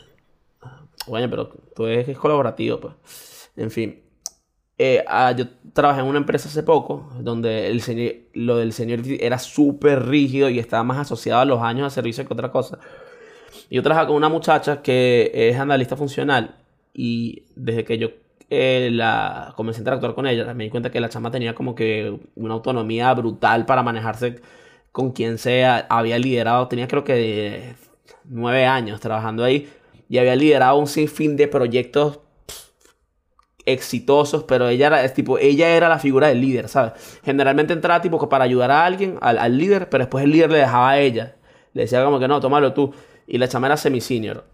[1.07, 3.49] bueno, pero tú es, colaborativo, pues.
[3.55, 4.01] En fin.
[4.77, 7.81] Eh, ah, yo trabajé en una empresa hace poco donde el
[8.33, 12.27] lo del señor era súper rígido y estaba más asociado a los años de servicio
[12.27, 12.79] que otra cosa.
[13.69, 16.55] Yo trabajo con una muchacha que es analista funcional
[16.93, 18.09] y desde que yo
[18.53, 21.75] eh, la comencé a interactuar con ella, me di cuenta que la chama tenía como
[21.75, 24.41] que una autonomía brutal para manejarse
[24.91, 25.85] con quien sea.
[25.89, 27.75] Había liderado, tenía creo que
[28.25, 29.69] nueve años trabajando ahí
[30.09, 32.19] y había liderado un sinfín de proyectos
[33.65, 36.93] exitosos, pero ella era, es tipo, ella era la figura del líder, ¿sabes?
[37.23, 40.91] Generalmente entraba tipo para ayudar a alguien, al, líder, pero después el líder le dejaba
[40.91, 41.35] a ella.
[41.73, 42.93] Le decía como que no, tómalo tú
[43.25, 44.45] y la chama era semi-senior.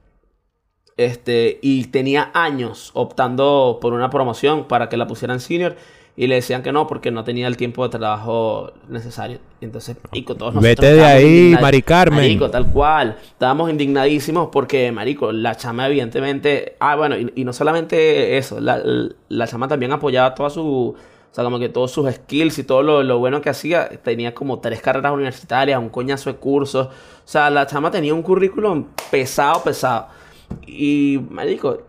[0.99, 5.77] Este, y tenía años optando por una promoción para que la pusieran senior
[6.17, 9.39] y le decían que no porque no tenía el tiempo de trabajo necesario.
[9.61, 12.19] Entonces, marico, todos nosotros Vete de ahí, Mari Carmen.
[12.19, 13.15] Marico, tal cual.
[13.23, 16.75] Estábamos indignadísimos porque, marico, la chama evidentemente...
[16.81, 18.59] Ah, bueno, y, no solamente eso.
[18.59, 18.81] La,
[19.29, 20.65] la, chama también apoyaba toda su...
[20.67, 20.95] O
[21.31, 23.87] sea, como que todos sus skills y todo lo, lo bueno que hacía.
[23.87, 26.87] Tenía como tres carreras universitarias, un coñazo de cursos.
[26.87, 26.91] O
[27.23, 30.18] sea, la chama tenía un currículum pesado, pesado.
[30.65, 31.83] Y, marico,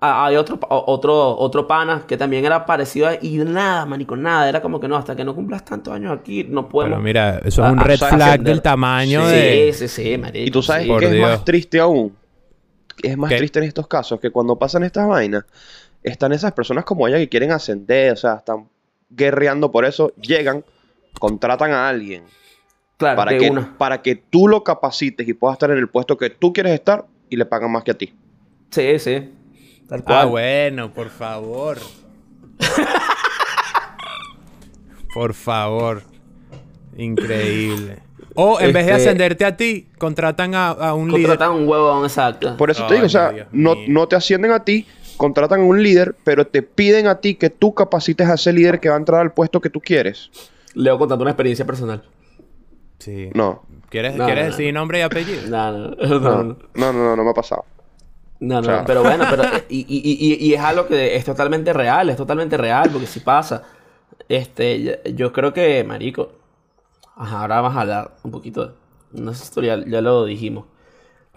[0.00, 3.14] hay otro, otro, otro pana que también era parecido a...
[3.20, 4.48] Y nada, marico, nada.
[4.48, 6.96] Era como que no, hasta que no cumplas tantos años aquí, no podemos...
[6.96, 9.72] Pero mira, eso es un red flag del tamaño sí, de...
[9.72, 10.46] Sí, sí, sí, marico.
[10.46, 12.16] Y tú sabes que es más triste aún.
[13.02, 15.44] Es más triste en estos casos que cuando pasan estas vainas,
[16.02, 18.68] están esas personas como ella que quieren ascender, o sea, están
[19.10, 20.64] guerreando por eso, llegan,
[21.18, 22.24] contratan a alguien
[22.96, 26.52] para, que, para que tú lo capacites y puedas estar en el puesto que tú
[26.52, 28.12] quieres estar y le pagan más que a ti.
[28.70, 29.30] Sí, sí.
[30.06, 31.78] Ah, bueno, por favor.
[35.14, 36.02] por favor.
[36.96, 37.98] Increíble.
[38.34, 41.22] O en vez de este, ascenderte a ti, contratan a, un líder.
[41.22, 42.56] Contratan un huevón, exacto.
[42.56, 45.82] Por eso te digo, o sea, no, no, te ascienden a ti, contratan a un
[45.82, 48.98] líder, pero te piden a ti que tú capacites a ese líder que va a
[48.98, 50.30] entrar al puesto que tú quieres.
[50.74, 52.04] Leo contando una experiencia personal.
[52.98, 53.30] Sí.
[53.34, 53.62] No.
[53.90, 55.42] ¿Quieres, ¿quieres decir nombre y apellido?
[55.48, 56.56] No, no, no.
[56.74, 57.64] No, no, no, me ha pasado.
[58.38, 62.16] No, no, pero bueno, pero y, y, y, es algo que es totalmente real, es
[62.16, 63.62] totalmente real, porque si pasa.
[64.28, 66.32] Este, yo creo que, marico,
[67.16, 68.76] ajá, ahora vamos a hablar un poquito
[69.10, 70.66] de una historia, ya lo dijimos.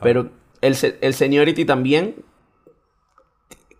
[0.02, 0.30] Pero
[0.62, 2.24] el, el seniority también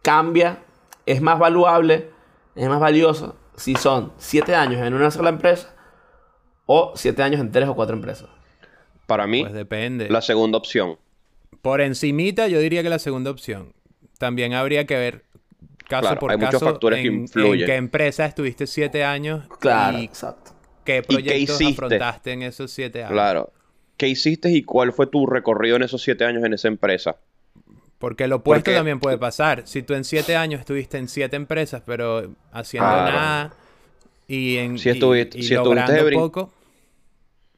[0.02, 0.64] cambia,
[1.06, 2.10] es más valuable,
[2.56, 5.74] es más valioso si son siete años en una sola empresa
[6.66, 8.30] o siete años en tres o cuatro empresas?
[9.08, 10.10] Para mí, pues depende.
[10.10, 10.98] la segunda opción.
[11.62, 13.74] Por encimita, yo diría que la segunda opción.
[14.18, 15.24] También habría que ver
[15.88, 17.62] caso por hay caso muchos factores en, que influyen.
[17.62, 19.46] en qué empresa estuviste siete años.
[19.60, 20.52] Claro, exacto.
[20.84, 23.14] ¿Qué proyectos afrontaste en esos siete años?
[23.14, 23.54] Claro.
[23.98, 27.18] ¿Qué hiciste y cuál fue tu recorrido en esos siete años en esa empresa?
[28.00, 29.64] Porque lo opuesto también puede pasar.
[29.66, 33.54] Si tú en siete años estuviste en siete empresas, pero haciendo nada
[34.28, 36.52] y en si estuviste, si estuviste de poco.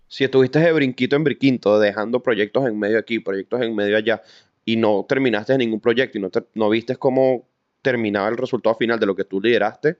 [0.07, 4.21] Si estuviste de brinquito en brinquito, dejando proyectos en medio aquí, proyectos en medio allá,
[4.63, 7.47] y no terminaste ningún proyecto y no, no viste cómo
[7.81, 9.97] terminaba el resultado final de lo que tú lideraste,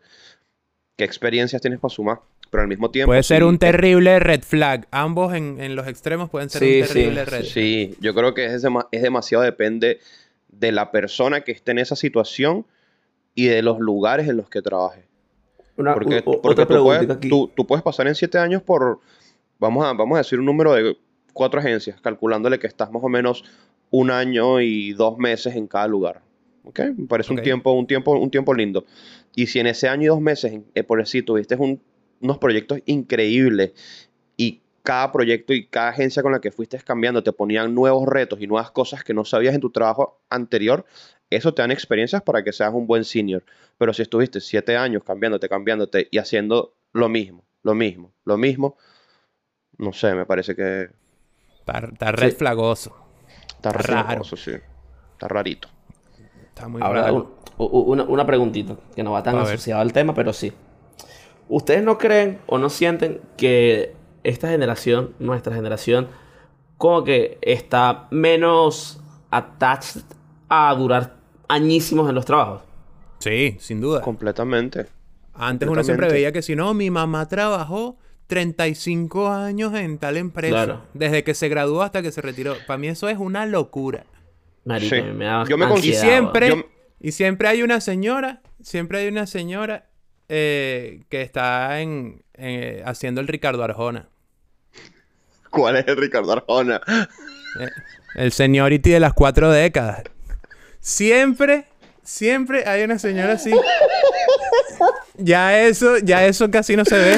[0.96, 2.20] ¿qué experiencias tienes para sumar?
[2.50, 3.10] Pero al mismo tiempo...
[3.10, 4.88] Puede ser un terrible red flag.
[4.92, 7.52] Ambos en, los extremos pueden ser un terrible red flag.
[7.52, 10.00] Sí, yo creo que es, es demasiado depende
[10.48, 12.66] de la persona que esté en esa situación
[13.36, 15.06] y de los lugares en los que trabaje
[15.76, 19.00] porque, tú, puedes, pasar en siete años por,
[19.60, 20.98] vamos a, vamos a decir un número de
[21.34, 23.44] cuatro agencias, calculándole que estás más o menos
[23.92, 26.22] un año y dos meses en cada lugar.
[26.64, 26.80] ¿Ok?
[26.98, 28.86] Me parece un, tiempo, un, tiempo, un tiempo lindo.
[29.36, 33.74] Y si en ese año y dos meses, eh, por decir, tuviste unos proyectos increíbles
[34.36, 38.40] y cada proyecto y cada agencia con la que fuiste cambiando te ponían nuevos retos
[38.42, 40.86] y nuevas cosas que no sabías en tu trabajo anterior,
[41.30, 43.44] eso te dan experiencias para que seas un buen senior.
[43.78, 48.78] Pero si estuviste siete años cambiándote, cambiándote y haciendo lo mismo, lo mismo, lo mismo,
[49.78, 50.90] no sé, me parece que...
[51.60, 52.96] Está, red flagoso.
[53.48, 54.24] Está, raro.
[54.24, 54.52] sí.
[55.14, 55.68] Está rarito.
[56.50, 57.12] Está muy Ahora,
[57.58, 60.54] una, una, preguntita, que no va tan asociada al tema, pero sí.
[61.48, 66.10] ¿Ustedes no creen o no sienten que esta generación, nuestra generación,
[66.78, 69.02] como que está menos
[69.32, 70.04] attached
[70.50, 71.16] a durar
[71.48, 72.62] añísimos en los trabajos?
[73.20, 74.02] Sí, sin duda.
[74.02, 74.88] Completamente.
[75.34, 77.98] Antes uno siempre veía que si no, mi mamá trabajó
[78.28, 80.82] 35 años en tal empresa.
[80.94, 82.56] Desde que se graduó hasta que se retiró.
[82.66, 84.06] Para mí eso es una locura.
[84.64, 86.66] Marico, me da yo me y siempre,
[87.00, 89.86] y siempre hay una señora, siempre hay una señora
[90.28, 94.10] eh, que está en, eh, haciendo el Ricardo Arjona.
[95.52, 96.82] ¿Cuál es el Ricardo Arjona?
[97.60, 97.70] Eh,
[98.16, 100.04] el seniority de las cuatro décadas.
[100.80, 101.66] Siempre,
[102.04, 103.52] siempre hay una señora así.
[105.18, 107.18] Ya eso, ya eso casi no se ve.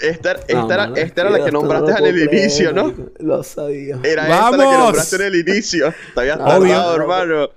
[0.00, 2.94] Esta, era, la que nombraste en el inicio, ¿no?
[3.18, 3.98] Lo sabía.
[4.02, 5.94] Era esta la que nombraste en el inicio.
[6.14, 7.50] Te habías tardado, hermano.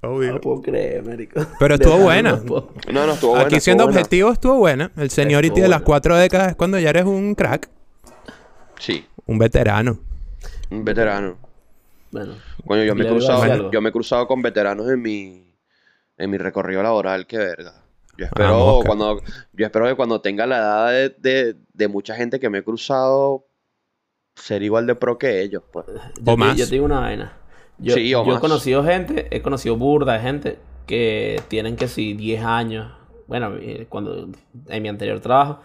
[0.00, 0.34] Obvio.
[0.34, 1.44] No puedo creer, Américo.
[1.58, 2.40] Pero estuvo buena.
[2.46, 3.46] No, no, estuvo buena.
[3.46, 4.92] Aquí siendo objetivo estuvo buena.
[4.96, 7.68] El seniority de las cuatro décadas es cuando ya eres un crack.
[8.78, 9.04] Sí.
[9.26, 9.98] Un veterano.
[10.70, 11.36] Un veterano.
[12.10, 12.36] Bueno.
[12.64, 15.54] Coño, yo me, he cruzado, yo me he cruzado con veteranos en mi,
[16.16, 17.82] en mi recorrido laboral, qué verga.
[18.18, 22.58] Yo espero, cuando, yo espero que cuando tenga la edad de, mucha gente que me
[22.58, 23.46] he cruzado,
[24.34, 25.86] ser igual de pro que ellos, pues.
[26.20, 26.56] Yo, o más.
[26.56, 27.32] yo te digo una vaina.
[27.78, 32.44] Yo, yo he conocido gente, he conocido burda de gente que tienen que si 10
[32.44, 32.92] años.
[33.28, 34.28] Bueno, eh, cuando
[34.66, 35.60] en mi anterior trabajo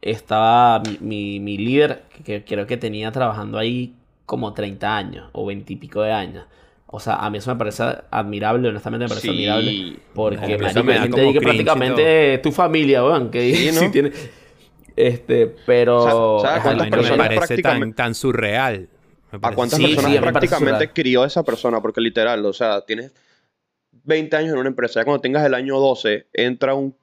[0.00, 5.74] estaba mi, mi, líder, que creo que tenía trabajando ahí como 30 años o 20
[5.74, 6.46] y pico de años.
[6.94, 9.96] O sea, a mí eso me parece admirable, honestamente me parece admirable.
[10.14, 13.30] Porque me gente que prácticamente tu familia, weón.
[13.30, 13.90] Que sí, ¿no?
[13.90, 14.12] tiene.
[14.94, 16.40] Este, pero.
[16.40, 17.62] ¿Sabes cuántas personas me parece
[17.94, 18.90] tan, surreal.
[19.30, 21.80] ¿A cuántas personas prácticamente crió esa persona?
[21.80, 23.14] Porque literal, o sea, tienes
[24.04, 25.00] 20 años en una empresa.
[25.00, 26.94] Ya cuando tengas el año 12, entra un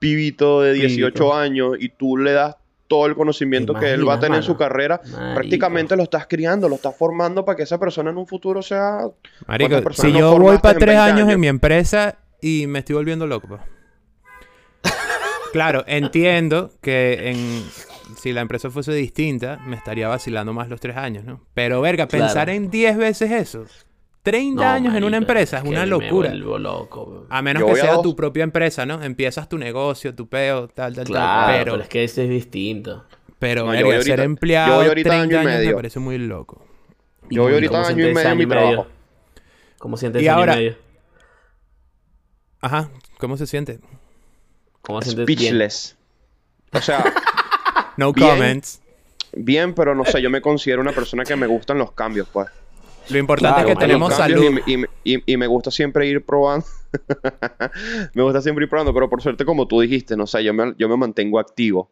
[0.00, 2.56] pibito de 18 años y tú le das
[2.92, 5.00] todo el conocimiento que él va a tener en su carrera,
[5.32, 9.06] prácticamente lo estás criando, lo estás formando para que esa persona en un futuro sea...
[9.46, 13.48] Marico, si yo voy para tres años, en mi empresa y me estoy volviendo loco.
[13.48, 13.62] Pues.
[15.54, 17.64] claro, entiendo que en,
[18.18, 21.40] si la empresa fuese distinta, me estaría vacilando más los tres años, ¿no?
[21.54, 23.64] Pero, verga, pensar en diez veces eso.
[24.22, 26.32] 30 años en una empresa es una locura.
[26.32, 29.02] loco, a menos que sea tu propia empresa, ¿no?
[29.02, 31.64] Empiezas tu negocio, tu peo, tal, tal, tal.
[31.64, 33.04] Pero, es que ese es distinto.
[33.38, 35.70] Pero no, ser empleado yo voy 30 años, medio.
[35.70, 36.64] me parece muy loco.
[37.28, 38.86] Yo voy ahorita año y medio en mi trabajo.
[39.78, 40.78] ¿Cómo sientes y ahora, año y medio?
[42.60, 43.80] Ajá, ¿cómo se siente?
[44.82, 45.32] ¿Cómo se siente?
[45.32, 45.96] Speechless.
[46.72, 47.04] O sea...
[47.96, 48.80] no comments.
[49.32, 52.48] Bien, pero no sé, yo me considero una persona que me gustan los cambios, pues.
[53.10, 54.60] Lo importante es que tenemos salud.
[55.04, 56.66] Y, me gusta siempre ir probando.
[58.14, 60.74] me gusta siempre ir probando, pero por suerte, como tú dijiste, no sé, yo me,
[60.78, 61.90] yo me mantengo activo.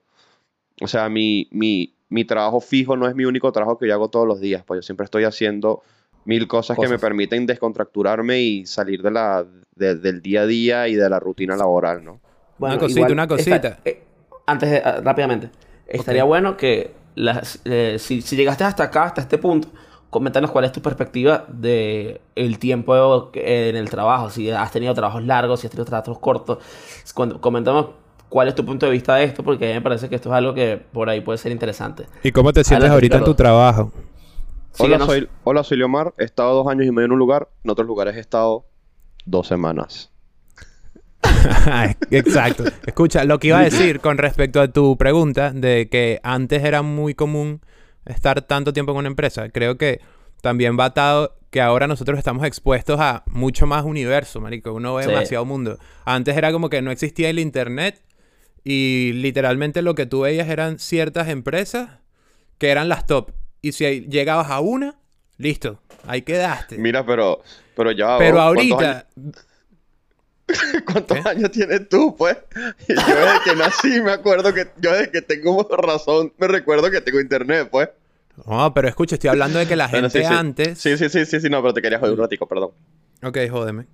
[0.80, 4.08] O sea, mi, mi, mi trabajo fijo no es mi único trabajo que yo hago
[4.08, 5.82] todos los días, pues yo siempre estoy haciendo
[6.24, 10.94] mil cosas, que me permiten descontracturarme y salir de la, del día a día y
[10.94, 12.20] de la rutina laboral, ¿no?
[12.58, 13.78] una cosita, una cosita.
[13.84, 14.02] Eh,
[14.46, 15.50] antes, de, ah, rápidamente,
[15.86, 19.68] estaría bueno que las, eh, si, si llegaste hasta acá, hasta este punto,
[20.10, 25.24] coméntanos cuál es tu perspectiva de el tiempo en el trabajo, si has tenido trabajos
[25.24, 26.58] largos, si has tenido trabajos cortos.
[27.40, 27.86] Coméntanos
[28.28, 30.28] cuál es tu punto de vista de esto, porque a mí me parece que esto
[30.28, 32.06] es algo que por ahí puede ser interesante.
[32.22, 33.92] ¿Y cómo te sientes ahorita en tu trabajo?
[34.78, 36.14] Hola soy, hola, soy Leomar.
[36.18, 37.48] He estado dos años y medio en un lugar.
[37.64, 38.66] En otros lugares he estado
[39.24, 40.10] dos semanas.
[42.10, 42.64] Exacto.
[42.86, 46.82] Escucha, lo que iba a decir con respecto a tu pregunta de que antes era
[46.82, 47.60] muy común
[48.06, 49.48] estar tanto tiempo en una empresa.
[49.50, 50.00] Creo que
[50.40, 54.72] también va atado que ahora nosotros estamos expuestos a mucho más universo, marico.
[54.72, 55.78] Uno ve demasiado mundo.
[56.04, 58.00] Antes era como que no existía el internet
[58.64, 61.90] y literalmente lo que tú veías eran ciertas empresas
[62.58, 63.32] que eran las top.
[63.62, 64.98] Y si llegabas a una,
[65.38, 66.78] listo, ahí quedaste.
[66.78, 67.42] Mira, pero,
[67.74, 68.16] pero ya...
[68.18, 69.06] Pero ahorita...
[70.92, 72.36] ¿Cuántos años tienes tú, pues?
[72.88, 74.68] Yo desde que nací me acuerdo que...
[74.78, 77.88] Yo desde que tengo razón me recuerdo que tengo internet, pues.
[78.46, 80.78] No, pero escucha, estoy hablando de que la gente antes.
[80.78, 82.70] Sí, sí, sí, sí, sí, no, pero te quería joder un ratico, perdón.
[83.22, 83.86] Ok, jódeme.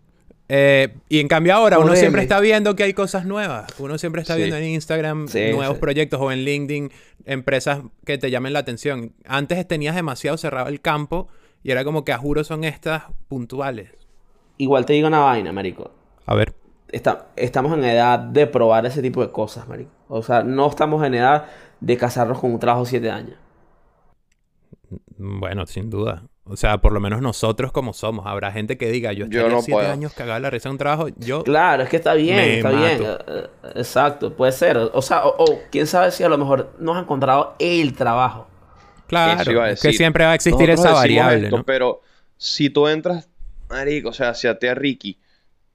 [0.48, 3.66] Eh, y en cambio ahora uno siempre está viendo que hay cosas nuevas.
[3.78, 6.92] Uno siempre está viendo en Instagram nuevos proyectos o en LinkedIn
[7.24, 9.12] empresas que te llamen la atención.
[9.24, 11.28] Antes tenías demasiado cerrado el campo
[11.64, 13.90] y era como que a juro son estas puntuales.
[14.58, 15.90] Igual te digo una vaina, marico.
[16.26, 16.54] A ver.
[17.36, 19.90] estamos en edad de probar ese tipo de cosas, marico.
[20.08, 21.46] O sea, no estamos en edad
[21.80, 23.36] de casarnos con un trabajo de siete años.
[25.16, 26.24] Bueno, sin duda.
[26.44, 28.26] O sea, por lo menos nosotros como somos.
[28.26, 31.08] Habrá gente que diga, yo estaría siete años cagada la risa de un trabajo.
[31.16, 33.02] Yo claro, es que está bien, está bien.
[33.02, 34.76] Eh, eh, exacto, puede ser.
[34.76, 38.46] O sea, o, quién sabe si a lo mejor no has encontrado el trabajo.
[39.08, 39.44] Claro,
[39.80, 41.50] que siempre va a existir esa variable.
[41.50, 41.64] ¿no?
[41.64, 42.00] Pero
[42.36, 43.28] si tú entras,
[43.68, 45.18] marico, o sea, si a ti a Ricky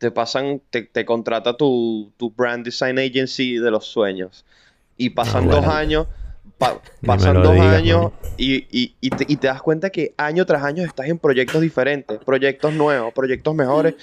[0.02, 4.43] te pasan, te, te contrata tu, tu, brand design agency de los sueños
[4.97, 6.08] y pasan dos años
[7.06, 12.18] pasan dos años y, te, das cuenta que año tras año estás en proyectos diferentes,
[12.18, 13.93] proyectos nuevos, proyectos mejores.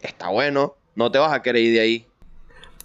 [0.00, 2.06] Está bueno, no te vas a querer ir de ahí.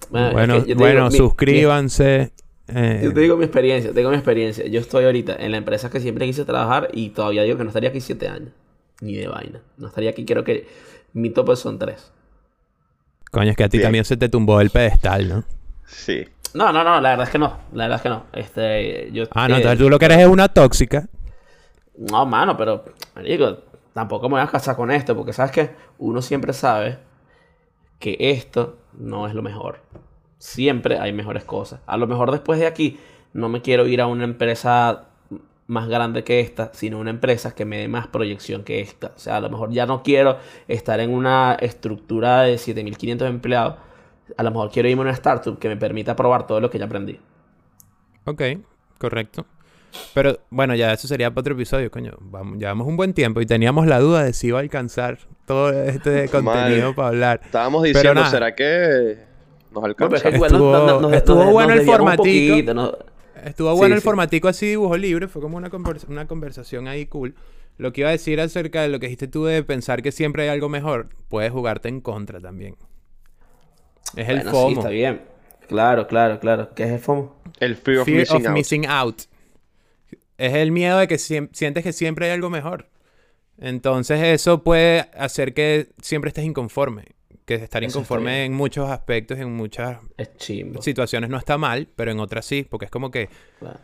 [0.09, 2.31] Bueno, bueno, suscríbanse.
[2.69, 3.01] Eh.
[3.03, 4.65] Yo te digo mi experiencia, tengo mi experiencia.
[4.65, 7.69] Yo estoy ahorita en la empresa que siempre quise trabajar y todavía digo que no
[7.69, 8.49] estaría aquí siete años.
[9.01, 9.61] Ni de vaina.
[9.77, 10.67] No estaría aquí, quiero que
[11.13, 12.11] mi tope son tres.
[13.31, 15.43] Coño, es que a ti también se te tumbó el pedestal, ¿no?
[15.85, 16.25] Sí.
[16.53, 17.57] No, no, no, la verdad es que no.
[17.73, 18.25] La verdad es que no.
[18.31, 21.07] Este, yo, ah, no, entonces tú lo que eres es una tóxica.
[21.97, 22.85] No, mano, pero,
[23.23, 23.57] digo,
[23.93, 26.99] tampoco me voy a casar con esto, porque sabes que uno siempre sabe
[27.99, 29.79] que esto no es lo mejor.
[30.37, 31.81] Siempre hay mejores cosas.
[31.85, 32.99] A lo mejor después de aquí
[33.33, 35.07] no me quiero ir a una empresa
[35.67, 39.13] más grande que esta, sino una empresa que me dé más proyección que esta.
[39.15, 40.37] O sea, a lo mejor ya no quiero
[40.67, 43.75] estar en una estructura de 7500 empleados
[44.37, 46.79] a lo mejor quiero irme a una startup que me permita probar todo lo que
[46.79, 47.19] ya aprendí.
[48.25, 48.41] Ok,
[48.97, 49.45] correcto.
[50.13, 52.13] Pero bueno, ya eso sería para otro episodio, coño.
[52.19, 55.71] Vamos, llevamos un buen tiempo y teníamos la duda de si iba a alcanzar todo
[55.71, 57.41] este contenido para hablar.
[57.45, 59.19] Estábamos diciendo, ¿será que
[59.71, 60.29] nos alcanza?
[60.29, 62.97] estuvo, bueno el formatico.
[63.45, 65.69] Estuvo bueno el formatico así dibujo libre, fue como una,
[66.07, 67.35] una conversación ahí cool.
[67.77, 70.43] Lo que iba a decir acerca de lo que dijiste tú de pensar que siempre
[70.43, 72.75] hay algo mejor, puedes jugarte en contra también.
[74.15, 74.69] Es el FOMO.
[74.69, 75.21] Sí, está bien.
[75.67, 76.69] Claro, claro, claro.
[76.75, 77.35] ¿Qué es el FOMO?
[77.59, 78.07] El fear of,
[78.49, 79.23] missing, out.
[80.37, 82.89] Es el miedo de que sientes que siempre hay algo mejor.
[83.57, 87.12] Entonces eso puede hacer que siempre estés inconforme.
[87.45, 89.97] Que estar inconforme en muchos aspectos, en muchas
[90.79, 93.29] situaciones no está mal, pero en otras sí, porque es como que...
[93.59, 93.79] Claro.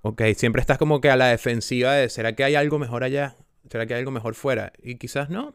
[0.00, 3.36] Ok, siempre estás como que a la defensiva de, ¿será que hay algo mejor allá?
[3.70, 4.72] ¿Será que hay algo mejor fuera?
[4.82, 5.54] Y quizás no.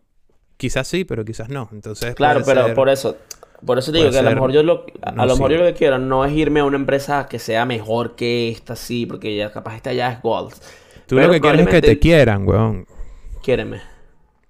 [0.57, 1.69] Quizás sí, pero quizás no.
[1.71, 2.15] Entonces...
[2.15, 3.17] Claro, pero por eso,
[3.65, 5.65] por eso te digo que a lo mejor yo lo, a lo mejor yo lo
[5.65, 9.35] que quiero no es irme a una empresa que sea mejor que esta, sí, porque
[9.35, 10.53] ya capaz esta ya es gold.
[11.07, 12.85] Tú lo que quieres es que te quieran, weón.
[13.41, 13.81] Quiéreme.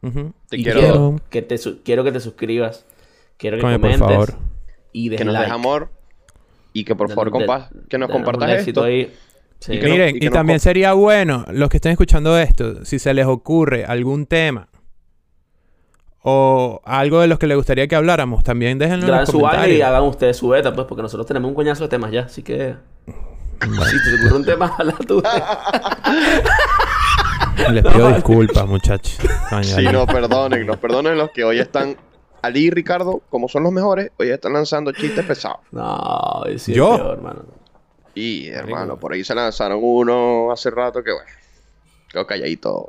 [0.01, 1.19] Te quiero.
[1.29, 2.85] Que te quiero que te suscribas.
[3.37, 3.99] Quiero que comentes.
[3.99, 4.33] Por favor.
[4.91, 5.89] Y que nos dejes amor.
[6.73, 7.31] Y que por favor
[7.89, 8.83] que nos compartas esto.
[8.83, 9.11] Ahí.
[9.67, 13.83] Y Miren, y también sería bueno, los que estén escuchando esto, si se les ocurre
[13.83, 14.69] algún tema
[16.21, 19.77] o algo de los que les gustaría que habláramos, también déjenlo en los comentarios.
[19.77, 22.43] y hagan ustedes su beta, pues, porque nosotros tenemos un coñazo de temas ya, así
[22.43, 22.75] que...
[23.61, 25.21] Si te ocurre un tema, habla tú.
[27.71, 29.17] Les pido disculpas, muchachos.
[29.63, 31.95] sí, no, perdonen, los perdonen los que hoy están...
[32.41, 35.59] Ali y Ricardo, como son los mejores, hoy están lanzando chistes pesados.
[35.71, 37.11] No, es ¿Yo?
[37.11, 37.43] hermano.
[38.15, 41.29] Y, hermano, por ahí se lanzaron uno hace rato que, bueno,
[42.09, 42.87] quedó calladito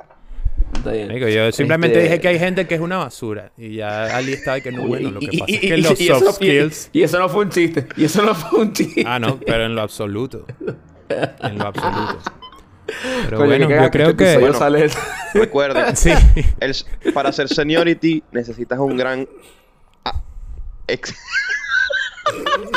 [0.83, 3.51] yo simplemente este dije que hay gente que es una basura.
[3.57, 5.11] Y ya Ali estaba que no bueno.
[5.11, 6.89] Lo que pasa es que los soft skills.
[6.93, 7.87] Y, eso no fue un chiste.
[7.97, 9.03] Y eso no fue un chiste.
[9.05, 10.45] Ah, no, pero en lo absoluto.
[11.41, 12.19] En lo absoluto.
[13.25, 14.37] Pero bueno, yo creo que.
[14.37, 14.59] Bueno,
[15.33, 16.11] recuerden, sí.
[17.13, 19.27] para ser seniority necesitas un gran.
[20.05, 20.21] Ah,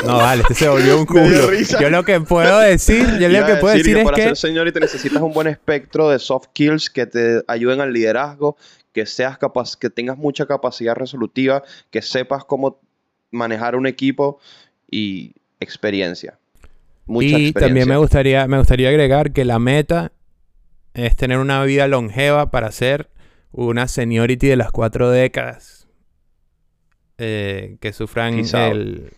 [0.05, 1.51] no, vale, este se volvió un culo.
[1.79, 4.23] Yo lo que puedo decir, yo lo que puedo decir, es para que...
[4.23, 7.93] ser señor y te necesitas un buen espectro de soft skills que te ayuden al
[7.93, 8.57] liderazgo,
[8.93, 12.79] que seas capaz, que tengas mucha capacidad resolutiva, que sepas cómo
[13.31, 14.39] manejar un equipo
[14.89, 16.37] y experiencia.
[17.05, 20.11] Mucha y también me gustaría, me gustaría agregar que la meta
[20.93, 23.09] es tener una vida longeva para ser
[23.51, 25.87] una seniority de las cuatro décadas.
[27.17, 29.13] Eh, que sufran el,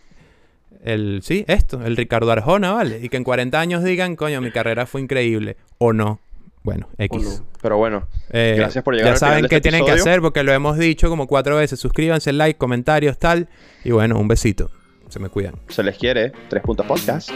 [0.84, 3.00] el, sí, esto, el Ricardo Arjona, ¿vale?
[3.02, 5.56] Y que en 40 años digan, coño, mi carrera fue increíble.
[5.78, 6.20] O no.
[6.62, 7.42] Bueno, X.
[7.62, 10.52] Pero bueno, eh, gracias por llegar Ya saben qué este tienen que hacer porque lo
[10.52, 11.80] hemos dicho como cuatro veces.
[11.80, 13.48] Suscríbanse, like, comentarios, tal.
[13.84, 14.70] Y bueno, un besito.
[15.08, 15.54] Se me cuidan.
[15.68, 16.32] Se les quiere.
[16.48, 17.30] Tres puntos podcast.